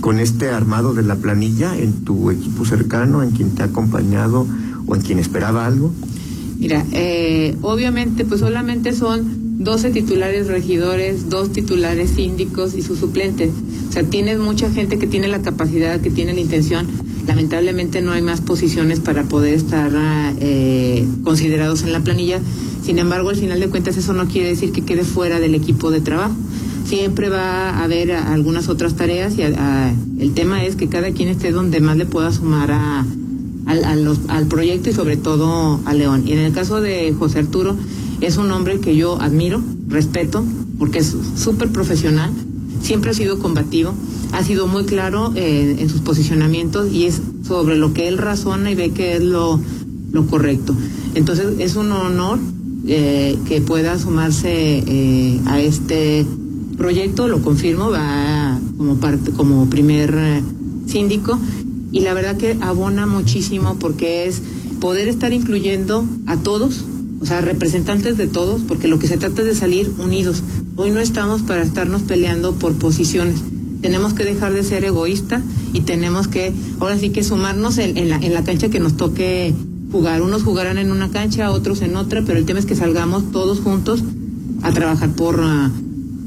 con 0.00 0.18
este 0.18 0.48
armado 0.48 0.94
de 0.94 1.02
la 1.02 1.16
planilla 1.16 1.76
en 1.76 2.04
tu 2.04 2.30
equipo 2.30 2.64
cercano, 2.64 3.22
en 3.22 3.30
quien 3.30 3.54
te 3.54 3.62
ha 3.62 3.66
acompañado 3.66 4.46
o 4.86 4.96
en 4.96 5.02
quien 5.02 5.18
esperaba 5.18 5.66
algo. 5.66 5.92
Mira, 6.58 6.84
eh, 6.92 7.56
obviamente, 7.62 8.24
pues 8.24 8.40
solamente 8.40 8.92
son 8.92 9.48
12 9.58 9.90
titulares 9.90 10.46
regidores, 10.46 11.28
dos 11.28 11.52
titulares 11.52 12.10
síndicos 12.10 12.74
y 12.74 12.82
su 12.82 12.96
suplente. 12.96 13.50
O 13.88 13.92
sea, 13.92 14.04
tienes 14.04 14.38
mucha 14.38 14.70
gente 14.70 14.98
que 14.98 15.06
tiene 15.06 15.28
la 15.28 15.42
capacidad, 15.42 16.00
que 16.00 16.10
tiene 16.10 16.32
la 16.32 16.40
intención. 16.40 16.86
Lamentablemente 17.26 18.00
no 18.00 18.12
hay 18.12 18.22
más 18.22 18.40
posiciones 18.40 19.00
para 19.00 19.24
poder 19.24 19.54
estar 19.54 19.90
eh, 20.40 21.06
considerados 21.24 21.82
en 21.82 21.92
la 21.92 22.00
planilla. 22.00 22.40
Sin 22.88 22.98
embargo, 22.98 23.28
al 23.28 23.36
final 23.36 23.60
de 23.60 23.68
cuentas, 23.68 23.98
eso 23.98 24.14
no 24.14 24.28
quiere 24.28 24.48
decir 24.48 24.72
que 24.72 24.80
quede 24.80 25.04
fuera 25.04 25.40
del 25.40 25.54
equipo 25.54 25.90
de 25.90 26.00
trabajo. 26.00 26.32
Siempre 26.86 27.28
va 27.28 27.68
a 27.68 27.84
haber 27.84 28.12
algunas 28.12 28.70
otras 28.70 28.94
tareas 28.94 29.34
y 29.36 29.42
el 29.42 30.32
tema 30.32 30.64
es 30.64 30.74
que 30.74 30.88
cada 30.88 31.10
quien 31.10 31.28
esté 31.28 31.52
donde 31.52 31.80
más 31.80 31.98
le 31.98 32.06
pueda 32.06 32.32
sumar 32.32 32.70
a 32.72 33.04
los- 33.94 34.20
al 34.28 34.46
proyecto 34.46 34.88
y 34.88 34.94
sobre 34.94 35.18
todo 35.18 35.80
a 35.84 35.92
León. 35.92 36.22
Y 36.26 36.32
en 36.32 36.38
el 36.38 36.52
caso 36.52 36.80
de 36.80 37.12
José 37.12 37.40
Arturo, 37.40 37.76
es 38.22 38.38
un 38.38 38.50
hombre 38.52 38.80
que 38.80 38.96
yo 38.96 39.20
admiro, 39.20 39.60
respeto, 39.88 40.42
porque 40.78 41.00
es 41.00 41.14
súper 41.36 41.68
profesional, 41.68 42.30
siempre 42.80 43.10
ha 43.10 43.14
sido 43.14 43.38
combativo, 43.38 43.92
ha 44.32 44.42
sido 44.44 44.66
muy 44.66 44.86
claro 44.86 45.30
eh, 45.34 45.76
en 45.78 45.90
sus 45.90 46.00
posicionamientos 46.00 46.90
y 46.90 47.04
es 47.04 47.20
sobre 47.46 47.76
lo 47.76 47.92
que 47.92 48.08
él 48.08 48.16
razona 48.16 48.70
y 48.70 48.74
ve 48.74 48.92
que 48.92 49.16
es 49.16 49.22
lo, 49.22 49.60
lo 50.10 50.26
correcto. 50.26 50.74
Entonces 51.14 51.48
es 51.58 51.76
un 51.76 51.92
honor 51.92 52.38
eh, 52.90 53.36
que 53.46 53.60
pueda 53.60 53.98
sumarse 53.98 54.82
eh, 54.86 55.40
a 55.44 55.60
este 55.60 56.24
proyecto, 56.78 57.28
lo 57.28 57.42
confirmo, 57.42 57.90
va 57.90 58.58
como 58.78 58.96
parte, 58.96 59.30
como 59.32 59.68
primer 59.68 60.14
eh, 60.16 60.42
síndico 60.86 61.38
y 61.92 62.00
la 62.00 62.14
verdad 62.14 62.38
que 62.38 62.56
abona 62.62 63.06
muchísimo 63.06 63.76
porque 63.78 64.26
es 64.26 64.40
poder 64.80 65.08
estar 65.08 65.34
incluyendo 65.34 66.06
a 66.26 66.38
todos, 66.38 66.86
o 67.20 67.26
sea, 67.26 67.42
representantes 67.42 68.16
de 68.16 68.26
todos, 68.26 68.62
porque 68.66 68.88
lo 68.88 68.98
que 68.98 69.06
se 69.06 69.18
trata 69.18 69.42
es 69.42 69.48
de 69.48 69.54
salir 69.54 69.92
unidos. 69.98 70.42
Hoy 70.76 70.90
no 70.90 71.00
estamos 71.00 71.42
para 71.42 71.62
estarnos 71.62 72.02
peleando 72.02 72.54
por 72.54 72.72
posiciones. 72.74 73.40
Tenemos 73.82 74.14
que 74.14 74.24
dejar 74.24 74.54
de 74.54 74.64
ser 74.64 74.84
egoístas 74.84 75.42
y 75.74 75.80
tenemos 75.80 76.26
que, 76.26 76.54
ahora 76.80 76.96
sí 76.98 77.10
que 77.10 77.22
sumarnos 77.22 77.76
en, 77.76 78.08
la, 78.08 78.16
en 78.16 78.32
la 78.32 78.44
cancha 78.44 78.70
que 78.70 78.80
nos 78.80 78.96
toque 78.96 79.54
jugar. 79.90 80.22
Unos 80.22 80.42
jugarán 80.42 80.78
en 80.78 80.90
una 80.90 81.10
cancha, 81.10 81.50
otros 81.50 81.82
en 81.82 81.96
otra, 81.96 82.22
pero 82.26 82.38
el 82.38 82.44
tema 82.44 82.58
es 82.60 82.66
que 82.66 82.74
salgamos 82.76 83.30
todos 83.32 83.60
juntos 83.60 84.02
a 84.62 84.72
trabajar 84.72 85.10
por, 85.10 85.40
ah, 85.42 85.70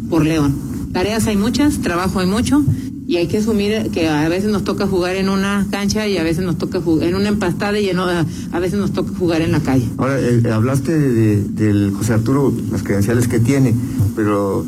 por 0.09 0.25
León. 0.25 0.53
Tareas 0.93 1.27
hay 1.27 1.37
muchas, 1.37 1.79
trabajo 1.79 2.19
hay 2.19 2.27
mucho 2.27 2.63
y 3.07 3.17
hay 3.17 3.27
que 3.27 3.37
asumir 3.39 3.89
que 3.91 4.07
a 4.07 4.27
veces 4.29 4.51
nos 4.51 4.63
toca 4.63 4.87
jugar 4.87 5.15
en 5.15 5.27
una 5.29 5.67
cancha 5.69 6.07
y 6.07 6.17
a 6.17 6.23
veces 6.23 6.45
nos 6.45 6.57
toca 6.57 6.79
jugar 6.81 7.09
en 7.09 7.15
una 7.15 7.27
empastada 7.29 7.79
y 7.79 7.89
en 7.89 7.99
a 7.99 8.59
veces 8.59 8.79
nos 8.79 8.91
toca 8.93 9.11
jugar 9.17 9.41
en 9.41 9.51
la 9.51 9.59
calle. 9.59 9.85
Ahora, 9.97 10.19
eh, 10.19 10.41
hablaste 10.51 10.97
de- 10.97 11.13
de- 11.13 11.43
del 11.49 11.91
José 11.91 12.13
Arturo, 12.13 12.53
las 12.71 12.83
credenciales 12.83 13.27
que 13.27 13.39
tiene, 13.39 13.73
pero 14.15 14.65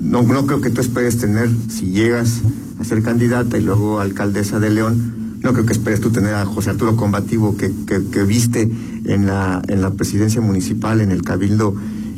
no, 0.00 0.22
no 0.22 0.46
creo 0.46 0.60
que 0.60 0.70
tú 0.70 0.80
esperes 0.80 1.18
tener, 1.18 1.50
si 1.68 1.86
llegas 1.86 2.40
a 2.80 2.84
ser 2.84 3.02
candidata 3.02 3.58
y 3.58 3.62
luego 3.62 4.00
alcaldesa 4.00 4.60
de 4.60 4.70
León, 4.70 5.14
no 5.42 5.52
creo 5.52 5.66
que 5.66 5.72
esperes 5.72 6.00
tú 6.00 6.10
tener 6.10 6.34
a 6.34 6.44
José 6.44 6.70
Arturo 6.70 6.96
combativo 6.96 7.56
que, 7.56 7.72
que, 7.86 8.02
que 8.10 8.24
viste 8.24 8.70
en 9.04 9.26
la, 9.26 9.62
en 9.68 9.82
la 9.82 9.90
presidencia 9.90 10.40
municipal, 10.40 11.00
en 11.00 11.10
el 11.10 11.22
cabildo, 11.22 11.74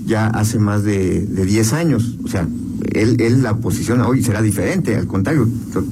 ya 0.06 0.26
hace 0.26 0.58
más 0.58 0.82
de, 0.82 1.20
de 1.20 1.44
10 1.44 1.72
años. 1.72 2.16
O 2.24 2.28
sea, 2.28 2.48
él, 2.92 3.20
él 3.20 3.42
la 3.42 3.56
posición 3.56 4.00
hoy 4.00 4.22
será 4.22 4.42
diferente, 4.42 4.96
al 4.96 5.06
contrario, 5.06 5.46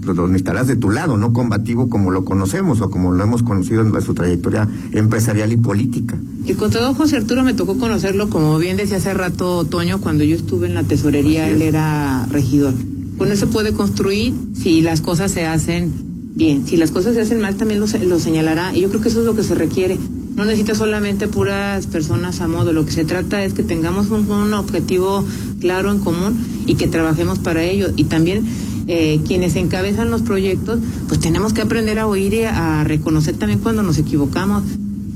lo, 0.05 0.15
lo 0.15 0.27
necesitarás 0.27 0.67
de 0.67 0.77
tu 0.77 0.91
lado, 0.91 1.17
no 1.17 1.33
combativo 1.33 1.89
como 1.89 2.11
lo 2.11 2.25
conocemos 2.25 2.81
o 2.81 2.91
como 2.91 3.13
lo 3.13 3.23
hemos 3.23 3.43
conocido 3.43 3.83
en 3.83 4.03
su 4.03 4.15
trayectoria 4.15 4.69
empresarial 4.93 5.53
y 5.53 5.57
política. 5.57 6.17
Y 6.45 6.55
con 6.55 6.71
todo 6.71 6.95
José 6.95 7.17
Arturo 7.17 7.45
me 7.45 7.55
tocó 7.55 7.79
conocerlo, 7.79 8.31
como 8.31 8.59
bien 8.59 8.77
decía 8.77 8.97
hace 8.97 9.13
rato 9.15 9.65
Toño, 9.65 10.01
cuando 10.01 10.25
yo 10.25 10.37
estuve 10.37 10.67
en 10.67 10.75
la 10.75 10.83
tesorería, 10.83 11.49
él 11.49 11.63
era 11.63 12.27
regidor. 12.31 12.75
Con 13.19 13.37
se 13.37 13.47
puede 13.47 13.73
construir 13.73 14.33
si 14.55 14.81
las 14.81 15.01
cosas 15.01 15.33
se 15.33 15.45
hacen 15.45 16.08
bien. 16.39 16.67
Si 16.67 16.77
las 16.77 16.93
cosas 16.93 17.15
se 17.15 17.21
hacen 17.21 17.41
mal, 17.41 17.57
también 17.57 17.81
lo, 17.81 17.87
lo 17.87 18.19
señalará. 18.19 18.75
Y 18.75 18.81
yo 18.81 18.89
creo 18.89 19.03
que 19.03 19.09
eso 19.09 19.21
es 19.21 19.27
lo 19.27 19.35
que 19.35 19.43
se 19.43 19.55
requiere. 19.55 19.99
No 20.37 20.45
necesita 20.45 20.77
solamente 20.77 21.27
puras 21.27 21.89
personas 21.89 22.41
a 22.41 22.47
modo. 22.47 22.73
Lo 22.73 22.87
que 22.87 22.93
se 22.93 23.05
trata 23.05 23.45
es 23.45 23.53
que 23.55 23.65
tengamos 23.65 24.11
un, 24.11 24.55
objetivo 24.55 25.25
claro 25.61 25.91
en 25.91 25.99
común 25.99 26.39
y 26.65 26.77
que 26.77 26.87
trabajemos 26.87 27.41
para 27.41 27.65
ello. 27.65 27.89
Y 27.97 28.05
también 28.05 28.47
eh, 28.87 29.21
quienes 29.27 29.57
encabezan 29.57 30.13
los 30.13 30.23
proyectos, 30.23 30.79
pues 31.09 31.19
tenemos 31.19 31.53
que 31.53 31.63
aprender 31.63 31.99
a 31.99 32.07
oír 32.07 32.33
y 32.33 32.45
a, 32.45 32.85
reconocer 32.85 33.37
también 33.37 33.59
cuando 33.59 33.83
nos 33.83 33.99
equivocamos. 33.99 34.63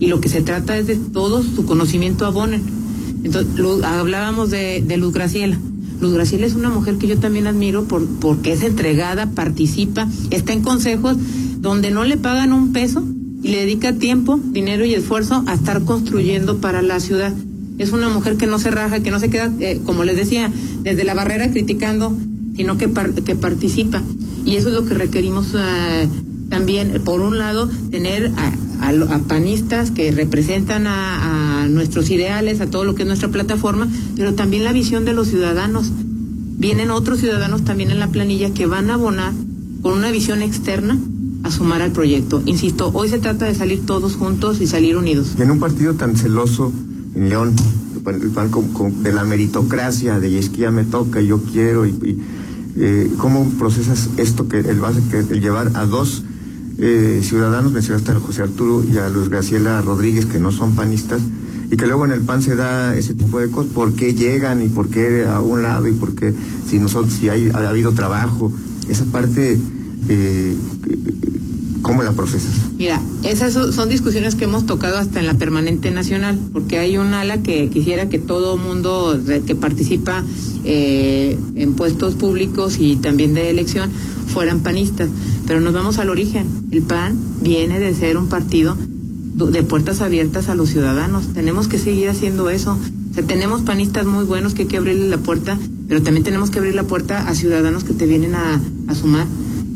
Y 0.01 0.09
lo 0.09 0.21
que 0.21 0.29
se 0.29 0.43
trata 0.43 0.77
es 0.77 0.89
de 0.89 0.97
todos 0.97 1.47
su 1.55 1.65
conocimiento 1.65 2.27
abonen. 2.27 2.63
Entonces, 3.23 3.57
Lu- 3.57 3.85
hablábamos 3.85 4.51
de, 4.51 4.83
de 4.85 4.97
Luz 4.97 5.15
Graciela. 5.15 5.57
Luz 6.03 6.15
Graciela 6.15 6.47
es 6.47 6.55
una 6.55 6.69
mujer 6.69 6.97
que 6.99 7.07
yo 7.07 7.17
también 7.17 7.47
admiro 7.47 7.85
por, 7.85 8.05
porque 8.19 8.53
es 8.53 8.65
entregada, 8.65 9.31
participa, 9.31 10.09
está 10.31 10.53
en 10.53 10.62
consejos 10.62 11.17
donde 11.59 11.93
no 11.93 12.03
le 12.03 12.17
pagan 12.17 12.53
un 12.53 12.73
peso 12.73 13.05
y 13.41 13.49
le 13.49 13.59
dedica 13.59 13.93
tiempo, 13.93 14.41
dinero 14.43 14.85
y 14.85 14.95
esfuerzo 14.95 15.45
a 15.47 15.55
estar 15.55 15.85
construyendo 15.85 16.59
para 16.59 16.83
la 16.83 16.99
ciudad. 16.99 17.33
Es 17.79 17.93
una 17.93 18.09
mujer 18.09 18.37
que 18.37 18.49
no 18.49 18.59
se 18.59 18.73
raja, 18.73 19.01
que 19.01 19.12
no 19.12 19.21
se 19.21 19.31
queda, 19.31 19.53
eh, 19.61 19.81
como 19.87 20.03
les 20.03 20.17
decía, 20.17 20.51
desde 20.83 21.05
la 21.05 21.15
barrera 21.15 21.53
criticando, 21.53 22.12
sino 22.57 22.79
que, 22.79 22.91
que 23.25 23.37
participa. 23.37 24.03
Y 24.45 24.57
eso 24.57 24.71
es 24.71 24.75
lo 24.75 24.85
que 24.85 24.95
requerimos 24.95 25.55
eh, 25.57 26.09
también, 26.49 27.01
por 27.05 27.21
un 27.21 27.38
lado, 27.38 27.71
tener 27.93 28.33
a, 28.37 28.53
panistas 29.29 29.93
que 29.93 30.11
representan 30.11 30.88
a, 30.88 31.52
nuestros 31.68 32.11
ideales, 32.11 32.61
a 32.61 32.66
todo 32.66 32.85
lo 32.85 32.94
que 32.94 33.03
es 33.03 33.09
nuestra 33.09 33.29
plataforma, 33.29 33.88
pero 34.16 34.35
también 34.35 34.64
la 34.64 34.72
visión 34.72 35.05
de 35.05 35.12
los 35.12 35.29
ciudadanos. 35.29 35.90
Vienen 36.59 36.90
otros 36.90 37.18
ciudadanos 37.18 37.64
también 37.64 37.90
en 37.90 37.98
la 37.98 38.09
planilla 38.09 38.53
que 38.55 38.66
van 38.66 38.90
a 38.90 38.94
abonar 38.94 39.33
con 39.83 39.94
una 39.94 40.11
visión 40.11 40.42
externa 40.42 40.98
a 41.42 41.51
sumar 41.51 41.83
al 41.83 41.92
proyecto. 41.92 42.42
Insisto, 42.46 42.90
hoy 42.94 43.09
se 43.09 43.18
trata 43.18 43.46
de 43.46 43.55
salir 43.55 43.85
todos 43.85 44.14
juntos 44.14 44.61
y 44.61 44.66
salir 44.66 44.96
unidos. 44.96 45.35
en 45.38 45.51
un 45.51 45.59
partido 45.59 45.94
tan 45.94 46.16
celoso 46.16 46.72
en 47.14 47.29
León, 47.29 47.55
de 49.03 49.12
la 49.12 49.25
meritocracia, 49.25 50.18
de 50.18 50.38
es 50.38 50.48
que 50.48 50.68
me 50.70 50.85
toca, 50.85 51.20
yo 51.20 51.40
quiero, 51.42 51.87
y, 51.87 52.18
eh, 52.77 53.11
¿cómo 53.18 53.48
procesas 53.59 54.11
esto 54.16 54.48
que 54.48 54.59
el, 54.59 54.81
base, 54.81 55.01
que 55.11 55.40
llevar 55.40 55.70
a 55.75 55.87
dos 55.87 56.25
eh, 56.79 57.20
ciudadanos, 57.22 57.72
mencionaste 57.72 58.12
a 58.12 58.14
José 58.16 58.42
Arturo 58.42 58.83
y 58.83 58.96
a 58.98 59.09
Luis 59.09 59.29
Graciela 59.29 59.81
Rodríguez, 59.83 60.27
que 60.27 60.40
no 60.40 60.51
son 60.51 60.75
panistas, 60.75 61.20
y 61.73 61.77
que 61.79 61.87
luego 61.87 62.05
en 62.05 62.13
el 62.13 62.21
PAN 62.21 62.43
se 62.43 62.55
da 62.55 62.95
ese 62.95 63.15
tipo 63.15 63.41
de 63.41 63.49
cosas, 63.51 63.73
¿por 63.73 63.95
qué 63.95 64.13
llegan 64.13 64.63
y 64.63 64.69
por 64.69 64.91
qué 64.91 65.25
a 65.25 65.41
un 65.41 65.63
lado 65.63 65.89
y 65.89 65.93
por 65.93 66.15
qué 66.15 66.35
si 66.69 66.79
nosotros, 66.79 67.15
si 67.15 67.31
hay, 67.31 67.49
ha 67.49 67.67
habido 67.67 67.93
trabajo? 67.93 68.53
Esa 68.91 69.07
parte, 69.07 69.59
eh, 70.11 70.55
¿cómo 71.81 72.03
la 72.03 72.13
procesas? 72.13 72.53
Mira, 72.77 73.01
esas 73.23 73.55
son 73.55 73.89
discusiones 73.89 74.35
que 74.35 74.45
hemos 74.45 74.67
tocado 74.67 74.99
hasta 74.99 75.19
en 75.19 75.27
la 75.27 75.33
permanente 75.33 75.91
nacional, 75.91 76.39
porque 76.53 76.79
hay 76.79 76.99
un 76.99 77.15
ala 77.15 77.43
que 77.43 77.71
quisiera 77.71 78.11
que 78.11 78.19
todo 78.19 78.59
mundo 78.59 79.19
que 79.47 79.55
participa 79.55 80.23
eh, 80.65 81.39
en 81.55 81.73
puestos 81.73 82.17
públicos 82.17 82.77
y 82.81 82.97
también 82.97 83.33
de 83.33 83.49
elección 83.49 83.91
fueran 84.27 84.61
panistas. 84.61 85.09
Pero 85.47 85.63
nos 85.63 85.73
vamos 85.73 85.99
al 85.99 86.11
origen. 86.11 86.47
El 86.71 86.83
PAN 86.83 87.17
viene 87.41 87.81
de 87.81 87.95
ser 87.95 88.19
un 88.19 88.29
partido 88.29 88.77
de 89.35 89.62
puertas 89.62 90.01
abiertas 90.01 90.49
a 90.49 90.55
los 90.55 90.68
ciudadanos. 90.68 91.33
Tenemos 91.35 91.68
que 91.68 91.79
seguir 91.79 92.09
haciendo 92.09 92.51
eso. 92.51 92.79
tenemos 93.27 93.62
panistas 93.62 94.07
muy 94.07 94.25
buenos 94.25 94.55
que 94.55 94.62
hay 94.62 94.68
que 94.68 94.77
abrirle 94.77 95.09
la 95.09 95.18
puerta, 95.18 95.59
pero 95.88 96.03
también 96.03 96.25
tenemos 96.25 96.51
que 96.51 96.59
abrir 96.59 96.75
la 96.75 96.85
puerta 96.85 97.29
a 97.29 97.35
ciudadanos 97.35 97.85
que 97.85 97.92
te 97.92 98.07
vienen 98.07 98.35
a, 98.35 98.61
sumar. 98.95 99.27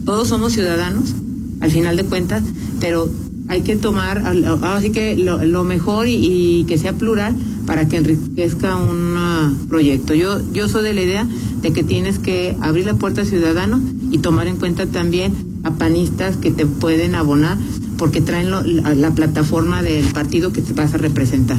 Todos 0.05 0.29
somos 0.29 0.53
ciudadanos, 0.53 1.15
al 1.61 1.71
final 1.71 1.97
de 1.97 2.05
cuentas, 2.05 2.43
pero 2.81 3.11
hay 3.49 3.63
que 3.63 3.77
tomar 3.77 4.23
así 4.63 4.91
que 4.91 5.17
lo, 5.17 5.65
mejor 5.65 6.07
y, 6.09 6.65
que 6.69 6.79
sea 6.79 6.93
plural 6.93 7.35
para 7.67 7.89
que 7.89 7.97
enriquezca 7.97 8.77
un 8.77 9.15
ah, 9.17 9.53
proyecto. 9.69 10.15
Yo 10.15 10.41
yo 10.53 10.69
soy 10.69 10.85
de 10.85 10.95
la 10.95 11.03
idea 11.03 11.29
de 11.63 11.73
que 11.73 11.83
tienes 11.83 12.19
que 12.19 12.57
abrir 12.61 12.87
la 12.87 12.95
puerta 12.95 13.23
a 13.23 13.25
ciudadanos 13.25 13.81
y 14.11 14.19
tomar 14.19 14.47
en 14.47 14.57
cuenta 14.57 14.87
también 14.87 15.33
a 15.65 15.73
panistas 15.73 16.37
que 16.37 16.51
te 16.51 16.67
pueden 16.67 17.15
abonar 17.15 17.57
porque 17.97 18.21
traen 18.21 18.51
la, 18.51 19.11
plataforma 19.11 19.83
del 19.83 20.05
partido 20.07 20.53
que 20.53 20.63
te 20.63 20.73
vas 20.73 20.95
a 20.95 20.99
representar. 20.99 21.59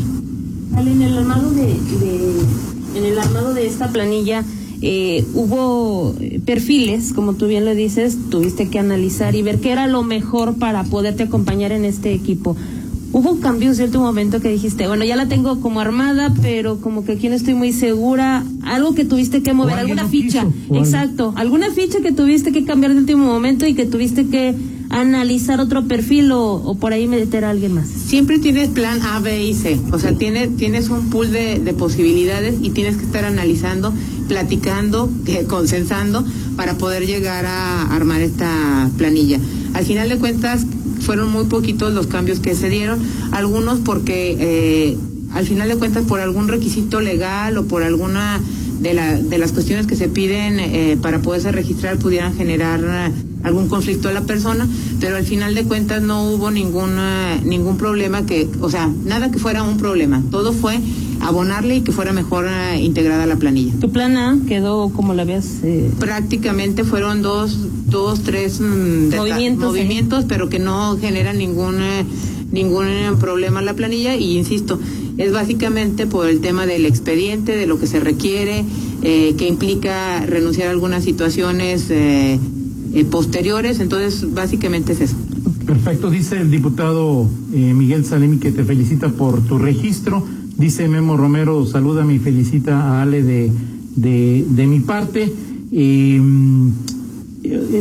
En 0.77 1.01
el 1.01 1.17
armado 1.17 1.51
de, 1.51 1.71
en 2.95 3.03
el 3.03 3.17
armado 3.17 3.53
de 3.53 3.67
esta 3.67 3.91
planilla 3.91 4.43
eh, 4.81 5.25
hubo 5.33 6.15
perfiles, 6.45 7.13
como 7.13 7.33
tú 7.33 7.47
bien 7.47 7.65
lo 7.65 7.73
dices, 7.73 8.17
tuviste 8.29 8.69
que 8.69 8.77
analizar 8.77 9.35
y 9.35 9.41
ver 9.41 9.59
qué 9.59 9.71
era 9.71 9.87
lo 9.87 10.03
mejor 10.03 10.55
para 10.55 10.83
poderte 10.83 11.23
acompañar 11.23 11.71
en 11.71 11.85
este 11.85 12.13
equipo. 12.13 12.55
¿Hubo 13.13 13.39
cambios 13.39 13.71
en 13.71 13.75
cierto 13.87 14.01
momento 14.01 14.41
que 14.41 14.49
dijiste, 14.49 14.87
bueno, 14.87 15.05
ya 15.05 15.15
la 15.15 15.27
tengo 15.27 15.61
como 15.61 15.79
armada, 15.79 16.33
pero 16.41 16.79
como 16.81 17.05
que 17.05 17.13
aquí 17.13 17.29
no 17.29 17.35
estoy 17.35 17.53
muy 17.53 17.73
segura? 17.73 18.43
Algo 18.63 18.93
que 18.93 19.05
tuviste 19.05 19.41
que 19.41 19.53
mover, 19.53 19.79
alguna 19.79 20.07
ficha. 20.07 20.45
Exacto, 20.71 21.33
alguna 21.35 21.71
ficha 21.71 22.01
que 22.01 22.11
tuviste 22.11 22.51
que 22.51 22.65
cambiar 22.65 22.93
de 22.93 22.99
último 22.99 23.25
momento 23.25 23.65
y 23.65 23.73
que 23.73 23.85
tuviste 23.85 24.27
que 24.27 24.53
analizar 24.89 25.59
otro 25.59 25.87
perfil 25.87 26.31
o, 26.31 26.77
por 26.79 26.93
ahí 26.93 27.07
meter 27.07 27.45
a 27.45 27.49
alguien 27.49 27.73
más? 27.73 27.87
Siempre 27.87 28.39
tienes 28.39 28.69
plan 28.69 29.01
A, 29.01 29.19
B 29.19 29.45
y 29.45 29.53
C. 29.53 29.79
O 29.91 29.99
sea, 29.99 30.13
tienes, 30.13 30.55
tienes 30.57 30.89
un 30.89 31.09
pool 31.09 31.31
de, 31.31 31.59
de 31.59 31.73
posibilidades 31.73 32.55
y 32.61 32.71
tienes 32.71 32.97
que 32.97 33.05
estar 33.05 33.25
analizando, 33.25 33.93
platicando, 34.27 35.09
eh, 35.25 35.45
consensando 35.47 36.25
para 36.55 36.77
poder 36.77 37.05
llegar 37.05 37.45
a 37.45 37.83
armar 37.95 38.21
esta 38.21 38.89
planilla. 38.97 39.39
Al 39.73 39.85
final 39.85 40.09
de 40.09 40.17
cuentas, 40.17 40.65
fueron 41.01 41.31
muy 41.31 41.45
poquitos 41.45 41.93
los 41.93 42.07
cambios 42.07 42.39
que 42.39 42.55
se 42.55 42.69
dieron, 42.69 42.99
algunos 43.31 43.79
porque 43.79 44.35
eh, 44.39 44.97
al 45.33 45.45
final 45.45 45.69
de 45.69 45.75
cuentas 45.75 46.05
por 46.05 46.19
algún 46.19 46.47
requisito 46.47 46.99
legal 47.01 47.57
o 47.57 47.65
por 47.65 47.83
alguna 47.83 48.41
de, 48.79 48.93
la, 48.93 49.15
de 49.15 49.37
las 49.37 49.51
cuestiones 49.51 49.87
que 49.87 49.95
se 49.95 50.07
piden 50.07 50.59
eh, 50.59 50.97
para 51.01 51.19
poderse 51.19 51.51
registrar 51.51 51.97
pudieran 51.97 52.35
generar 52.35 52.81
eh, 52.83 53.11
algún 53.43 53.67
conflicto 53.69 54.09
a 54.09 54.11
la 54.11 54.21
persona, 54.21 54.67
pero 54.99 55.15
al 55.15 55.25
final 55.25 55.55
de 55.55 55.63
cuentas 55.63 56.01
no 56.01 56.29
hubo 56.29 56.51
ningún, 56.51 56.97
ningún 57.43 57.77
problema 57.77 58.25
que, 58.25 58.47
o 58.61 58.69
sea, 58.69 58.91
nada 59.05 59.31
que 59.31 59.39
fuera 59.39 59.63
un 59.63 59.77
problema, 59.77 60.21
todo 60.31 60.53
fue 60.53 60.79
abonarle 61.21 61.77
y 61.77 61.81
que 61.81 61.91
fuera 61.91 62.13
mejor 62.13 62.47
eh, 62.47 62.81
integrada 62.81 63.25
la 63.25 63.37
planilla. 63.37 63.73
¿Tu 63.79 63.91
plan 63.91 64.17
A 64.17 64.37
quedó 64.47 64.89
como 64.89 65.13
la 65.13 65.23
habías...? 65.23 65.63
Eh... 65.63 65.91
Prácticamente 65.99 66.83
fueron 66.83 67.21
dos, 67.21 67.57
dos 67.85 68.21
tres 68.21 68.59
mm, 68.59 69.15
movimientos, 69.15 69.69
movimientos 69.69 70.25
pero 70.27 70.49
que 70.49 70.59
no 70.59 70.97
generan 70.97 71.37
ningún, 71.37 71.81
eh, 71.81 72.05
ningún 72.51 72.87
problema 73.19 73.59
en 73.59 73.65
la 73.65 73.73
planilla 73.73 74.15
y 74.15 74.37
insisto, 74.37 74.79
es 75.17 75.31
básicamente 75.31 76.07
por 76.07 76.27
el 76.27 76.39
tema 76.39 76.65
del 76.65 76.85
expediente, 76.85 77.55
de 77.55 77.67
lo 77.67 77.79
que 77.79 77.87
se 77.87 77.99
requiere, 77.99 78.63
eh, 79.01 79.35
que 79.37 79.47
implica 79.47 80.25
renunciar 80.25 80.67
a 80.67 80.71
algunas 80.71 81.03
situaciones 81.03 81.91
posteriores, 83.11 83.79
entonces 83.79 84.33
básicamente 84.33 84.93
es 84.93 85.01
eso. 85.01 85.15
Perfecto, 85.65 86.09
dice 86.09 86.37
el 86.39 86.49
diputado 86.49 87.29
Miguel 87.51 88.05
Salemi 88.05 88.37
que 88.37 88.51
te 88.51 88.63
felicita 88.63 89.09
por 89.09 89.41
tu 89.41 89.59
registro 89.59 90.23
Dice 90.57 90.87
Memo 90.87 91.17
Romero, 91.17 91.67
saluda 91.67 92.03
y 92.11 92.17
felicita 92.17 92.81
a 92.81 93.03
Ale 93.03 93.21
de, 93.21 93.51
de, 93.95 94.67
mi 94.67 94.79
parte. 94.79 95.31
Eh, 95.71 96.19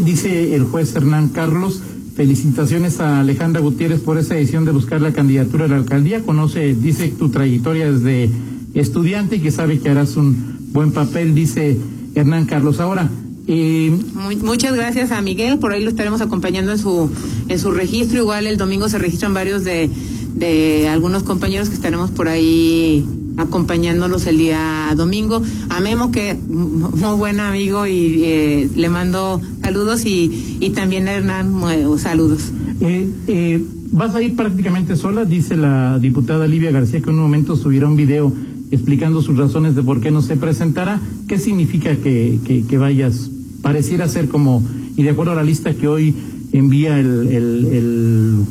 dice 0.05 0.55
el 0.55 0.65
juez 0.65 0.95
Hernán 0.95 1.31
Carlos, 1.31 1.81
felicitaciones 2.17 2.99
a 3.01 3.21
Alejandra 3.21 3.61
Gutiérrez 3.61 4.01
por 4.01 4.17
esa 4.17 4.35
decisión 4.35 4.65
de 4.65 4.73
buscar 4.73 5.03
la 5.03 5.13
candidatura 5.13 5.67
a 5.67 5.69
la 5.69 5.77
alcaldía. 5.77 6.23
Conoce, 6.23 6.75
dice 6.75 7.09
tu 7.09 7.29
trayectoria 7.29 7.93
desde 7.93 8.31
estudiante 8.75 9.37
y 9.37 9.41
que 9.41 9.51
sabe 9.51 9.79
que 9.79 9.91
harás 9.91 10.17
un 10.17 10.57
buen 10.73 10.93
papel, 10.93 11.35
dice 11.35 11.77
Hernán 12.15 12.47
Carlos. 12.47 12.81
Ahora, 12.81 13.11
eh, 13.47 13.97
muchas 14.43 14.75
gracias 14.75 15.13
a 15.13 15.21
Miguel, 15.21 15.59
por 15.59 15.73
ahí 15.73 15.85
lo 15.85 15.91
estaremos 15.91 16.23
acompañando 16.23 16.73
en 16.73 16.79
su 16.79 17.11
en 17.49 17.59
su 17.59 17.71
registro. 17.71 18.19
Igual 18.19 18.47
el 18.47 18.57
domingo 18.57 18.89
se 18.89 18.99
registran 18.99 19.35
varios 19.35 19.63
de 19.63 19.91
de 20.37 20.89
algunos 20.89 21.23
compañeros 21.23 21.69
que 21.71 21.75
estaremos 21.75 22.11
por 22.11 22.29
ahí 22.29 23.07
acompañándolos 23.37 24.27
el 24.27 24.39
día 24.39 24.93
domingo. 24.97 25.43
A 25.69 25.81
Memo, 25.81 26.11
que 26.11 26.35
muy 26.49 27.17
buen 27.17 27.41
amigo, 27.41 27.87
y 27.87 28.23
eh, 28.25 28.71
le 28.75 28.89
mando 28.89 29.41
saludos, 29.63 30.05
y, 30.07 30.59
y 30.61 30.71
también 30.71 31.09
a 31.09 31.13
Hernán, 31.13 31.55
saludos. 31.99 32.53
Eh, 32.81 33.11
eh, 33.27 33.65
vas 33.93 34.15
a 34.15 34.23
ir 34.23 34.37
prácticamente 34.37 34.97
sola, 34.97 35.25
dice 35.25 35.57
la 35.57 35.99
diputada 35.99 36.47
Livia 36.47 36.71
García, 36.71 37.01
que 37.01 37.11
en 37.11 37.17
un 37.17 37.23
momento 37.23 37.57
subirá 37.57 37.89
un 37.89 37.97
video 37.97 38.33
explicando 38.71 39.23
sus 39.23 39.37
razones 39.37 39.75
de 39.75 39.83
por 39.83 40.01
qué 40.01 40.11
no 40.11 40.23
se 40.23 40.37
presentará. 40.37 41.01
¿Qué 41.29 41.39
significa 41.39 41.97
que, 41.97 42.39
que, 42.69 42.79
vayas? 42.79 43.31
Pareciera 43.63 44.09
ser 44.09 44.29
como, 44.29 44.63
y 44.97 45.03
de 45.03 45.11
acuerdo 45.11 45.33
a 45.33 45.35
la 45.37 45.45
lista 45.45 45.75
que 45.75 45.89
hoy 45.89 46.15
envía 46.53 46.99
el, 46.99 47.29
el 47.29 48.45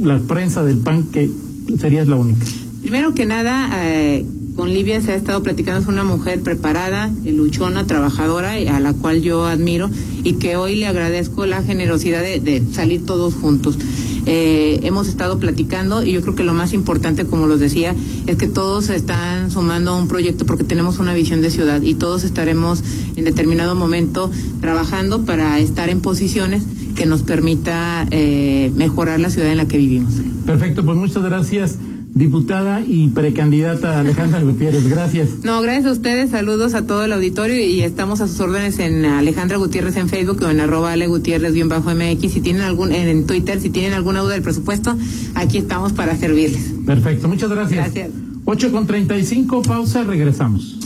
la 0.00 0.18
prensa 0.18 0.64
del 0.64 0.78
PAN 0.78 1.04
que 1.04 1.30
serías 1.78 2.08
la 2.08 2.16
única? 2.16 2.44
Primero 2.84 3.14
que 3.14 3.24
nada, 3.24 3.70
eh, 3.82 4.26
con 4.56 4.68
Livia 4.68 5.00
se 5.00 5.12
ha 5.12 5.14
estado 5.14 5.42
platicando, 5.42 5.80
es 5.80 5.86
una 5.86 6.04
mujer 6.04 6.42
preparada, 6.42 7.10
luchona, 7.24 7.86
trabajadora, 7.86 8.52
a 8.52 8.78
la 8.78 8.92
cual 8.92 9.22
yo 9.22 9.46
admiro 9.46 9.88
y 10.22 10.34
que 10.34 10.56
hoy 10.56 10.76
le 10.76 10.86
agradezco 10.86 11.46
la 11.46 11.62
generosidad 11.62 12.20
de, 12.20 12.62
salir 12.72 13.06
todos 13.06 13.32
juntos. 13.32 13.78
Eh, 14.26 14.80
hemos 14.82 15.08
estado 15.08 15.38
platicando 15.38 16.02
y 16.02 16.12
yo 16.12 16.20
creo 16.20 16.34
que 16.34 16.44
lo 16.44 16.52
más 16.52 16.74
importante, 16.74 17.24
como 17.24 17.46
los 17.46 17.58
decía, 17.58 17.94
es 18.26 18.36
que 18.36 18.48
todos 18.48 18.90
están 18.90 19.50
sumando 19.50 19.92
a 19.92 19.96
un 19.96 20.06
proyecto 20.06 20.44
porque 20.44 20.64
tenemos 20.64 20.98
una 20.98 21.14
visión 21.14 21.40
de 21.40 21.48
ciudad 21.48 21.80
y 21.80 21.94
todos 21.94 22.22
estaremos 22.22 22.84
en 23.16 23.24
determinado 23.24 23.74
momento 23.74 24.30
trabajando 24.60 25.24
para 25.24 25.58
estar 25.58 25.88
en 25.88 26.02
posiciones 26.02 26.64
que 26.94 27.06
nos 27.06 27.22
permita 27.22 28.06
eh, 28.10 28.70
mejorar 28.76 29.20
la 29.20 29.30
ciudad 29.30 29.50
en 29.50 29.56
la 29.56 29.66
que 29.66 29.78
vivimos. 29.78 30.12
Perfecto, 30.44 30.84
pues 30.84 30.98
muchas 30.98 31.22
gracias 31.22 31.78
diputada 32.14 32.80
y 32.80 33.08
precandidata 33.08 33.98
Alejandra 33.98 34.40
Gutiérrez. 34.40 34.88
Gracias. 34.88 35.28
No, 35.42 35.60
gracias 35.60 35.86
a 35.86 35.92
ustedes. 35.92 36.30
Saludos 36.30 36.74
a 36.74 36.86
todo 36.86 37.04
el 37.04 37.12
auditorio 37.12 37.60
y 37.60 37.82
estamos 37.82 38.20
a 38.20 38.28
sus 38.28 38.38
órdenes 38.40 38.78
en 38.78 39.04
Alejandra 39.04 39.56
Gutiérrez 39.56 39.96
en 39.96 40.08
Facebook 40.08 40.40
o 40.42 40.48
en 40.48 40.60
arroba 40.60 40.92
Ale 40.92 41.08
Gutiérrez-MX. 41.08 42.30
Si 42.30 42.40
tienen 42.40 42.62
algún, 42.62 42.92
en 42.92 43.26
Twitter, 43.26 43.60
si 43.60 43.70
tienen 43.70 43.92
alguna 43.92 44.20
duda 44.20 44.34
del 44.34 44.42
presupuesto, 44.42 44.96
aquí 45.34 45.58
estamos 45.58 45.92
para 45.92 46.16
servirles. 46.16 46.72
Perfecto, 46.86 47.28
muchas 47.28 47.50
gracias. 47.50 47.92
Gracias. 47.92 48.10
8 48.44 48.72
con 48.72 48.86
35, 48.86 49.62
pausa, 49.62 50.04
regresamos. 50.04 50.78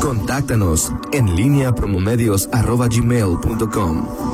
Contáctanos 0.00 0.92
en 1.12 1.34
línea 1.36 1.74
promomedios 1.74 2.48
arroba 2.52 2.88
gmail.com. 2.88 4.28